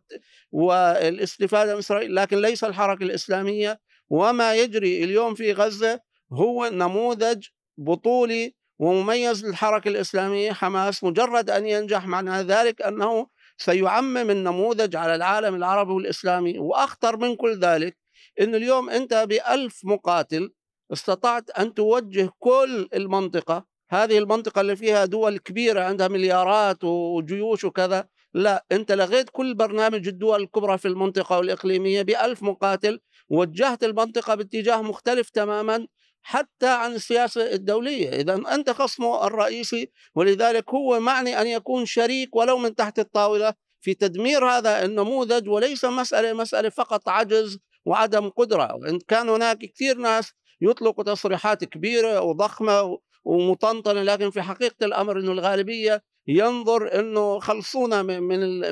والاستفادة 0.53 1.73
من 1.73 1.79
إسرائيل 1.79 2.15
لكن 2.15 2.39
ليس 2.39 2.65
الحركة 2.65 3.03
الإسلامية. 3.03 3.81
وما 4.11 4.55
يجري 4.55 5.05
اليوم 5.05 5.35
في 5.35 5.53
غزة 5.53 6.01
هو 6.33 6.69
نموذج 6.73 7.47
بطولي 7.79 8.55
ومميز 8.79 9.47
للحركة 9.47 9.89
الإسلامية. 9.89 10.53
حماس 10.53 11.05
مجرد 11.05 11.51
أن 11.51 11.67
ينجح 11.67 12.07
معنى 12.07 12.43
ذلك 12.43 12.83
أنه 12.83 13.27
سيعمم 13.59 14.31
النموذج 14.31 14.97
على 14.97 15.15
العالم 15.15 15.55
العربي 15.55 15.93
والإسلامي. 15.93 16.59
وأخطر 16.59 17.17
من 17.17 17.37
كل 17.37 17.59
ذلك 17.59 17.97
إنه 18.41 18.57
اليوم 18.57 18.91
أنت 18.91 19.15
بألف 19.15 19.81
مقاتل 19.85 20.51
استطعت 20.93 21.51
أن 21.51 21.75
توجه 21.75 22.31
كل 22.39 22.89
المنطقة 22.95 23.65
هذه 23.91 24.19
المنطقة 24.19 24.61
اللي 24.61 24.77
فيها 24.77 25.05
دول 25.05 25.39
كبيرة 25.39 25.81
عندها 25.81 26.09
مليارات 26.09 26.85
وجيوش 26.85 27.65
وكذا 27.65 28.09
لا 28.35 28.65
أنت 28.73 28.93
لغيت 28.93 29.31
كل 29.31 29.55
برنامج 29.55 30.09
الدول 30.09 30.43
الكبرى 30.43 30.79
في 30.79 30.89
المنطقة 30.89 31.39
والاقليميه 31.39 32.03
بألف 32.03 32.43
مقاتل 32.43 33.01
وجهت 33.29 33.85
المنطقة 33.85 34.35
باتجاه 34.35 34.83
مختلف 34.83 35.31
تماما 35.31 35.87
حتى 36.23 36.69
عن 36.69 36.93
السياسة 36.95 37.53
الدولية. 37.53 38.09
اذا 38.09 38.35
أنت 38.55 38.71
خصمه 38.71 39.27
الرئيسي 39.27 39.91
ولذلك 40.15 40.71
هو 40.75 41.01
معني 41.01 41.41
أن 41.41 41.47
يكون 41.47 41.87
شريك 41.87 42.37
ولو 42.37 42.59
من 42.59 42.75
تحت 42.75 42.99
الطاولة. 42.99 43.55
في 43.81 43.95
تدمير 43.95 44.49
هذا 44.49 44.85
النموذج 44.85 45.49
وليس 45.49 45.85
مسألة 45.85 46.33
مسألة 46.33 46.69
فقط 46.69 47.09
عجز 47.09 47.59
وعدم 47.85 48.29
قدرة. 48.29 48.75
وإن 48.75 48.99
كان 48.99 49.29
هناك 49.29 49.59
كثير 49.59 49.99
ناس 49.99 50.33
يطلقوا 50.61 51.05
تصريحات 51.05 51.65
كبيرة 51.65 52.21
وضخمة 52.21 52.99
ومطنطنة 53.25 54.03
لكن 54.03 54.31
في 54.31 54.43
حقيقة 54.43 54.87
الأمر 54.87 55.21
إنه 55.21 55.33
الغالبية 55.33 56.03
ينظر 56.29 57.01
إنه 57.01 57.39
خلصونا 57.39 58.03
من 58.03 58.21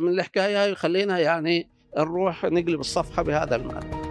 من 0.02 0.08
الحكاية 0.08 0.62
هاي 0.62 0.72
وخلينا 0.72 1.18
يعني 1.18 1.70
نروح 1.98 2.44
نقلب 2.44 2.80
الصفحة 2.80 3.22
بهذا 3.22 3.56
المعنى. 3.56 4.03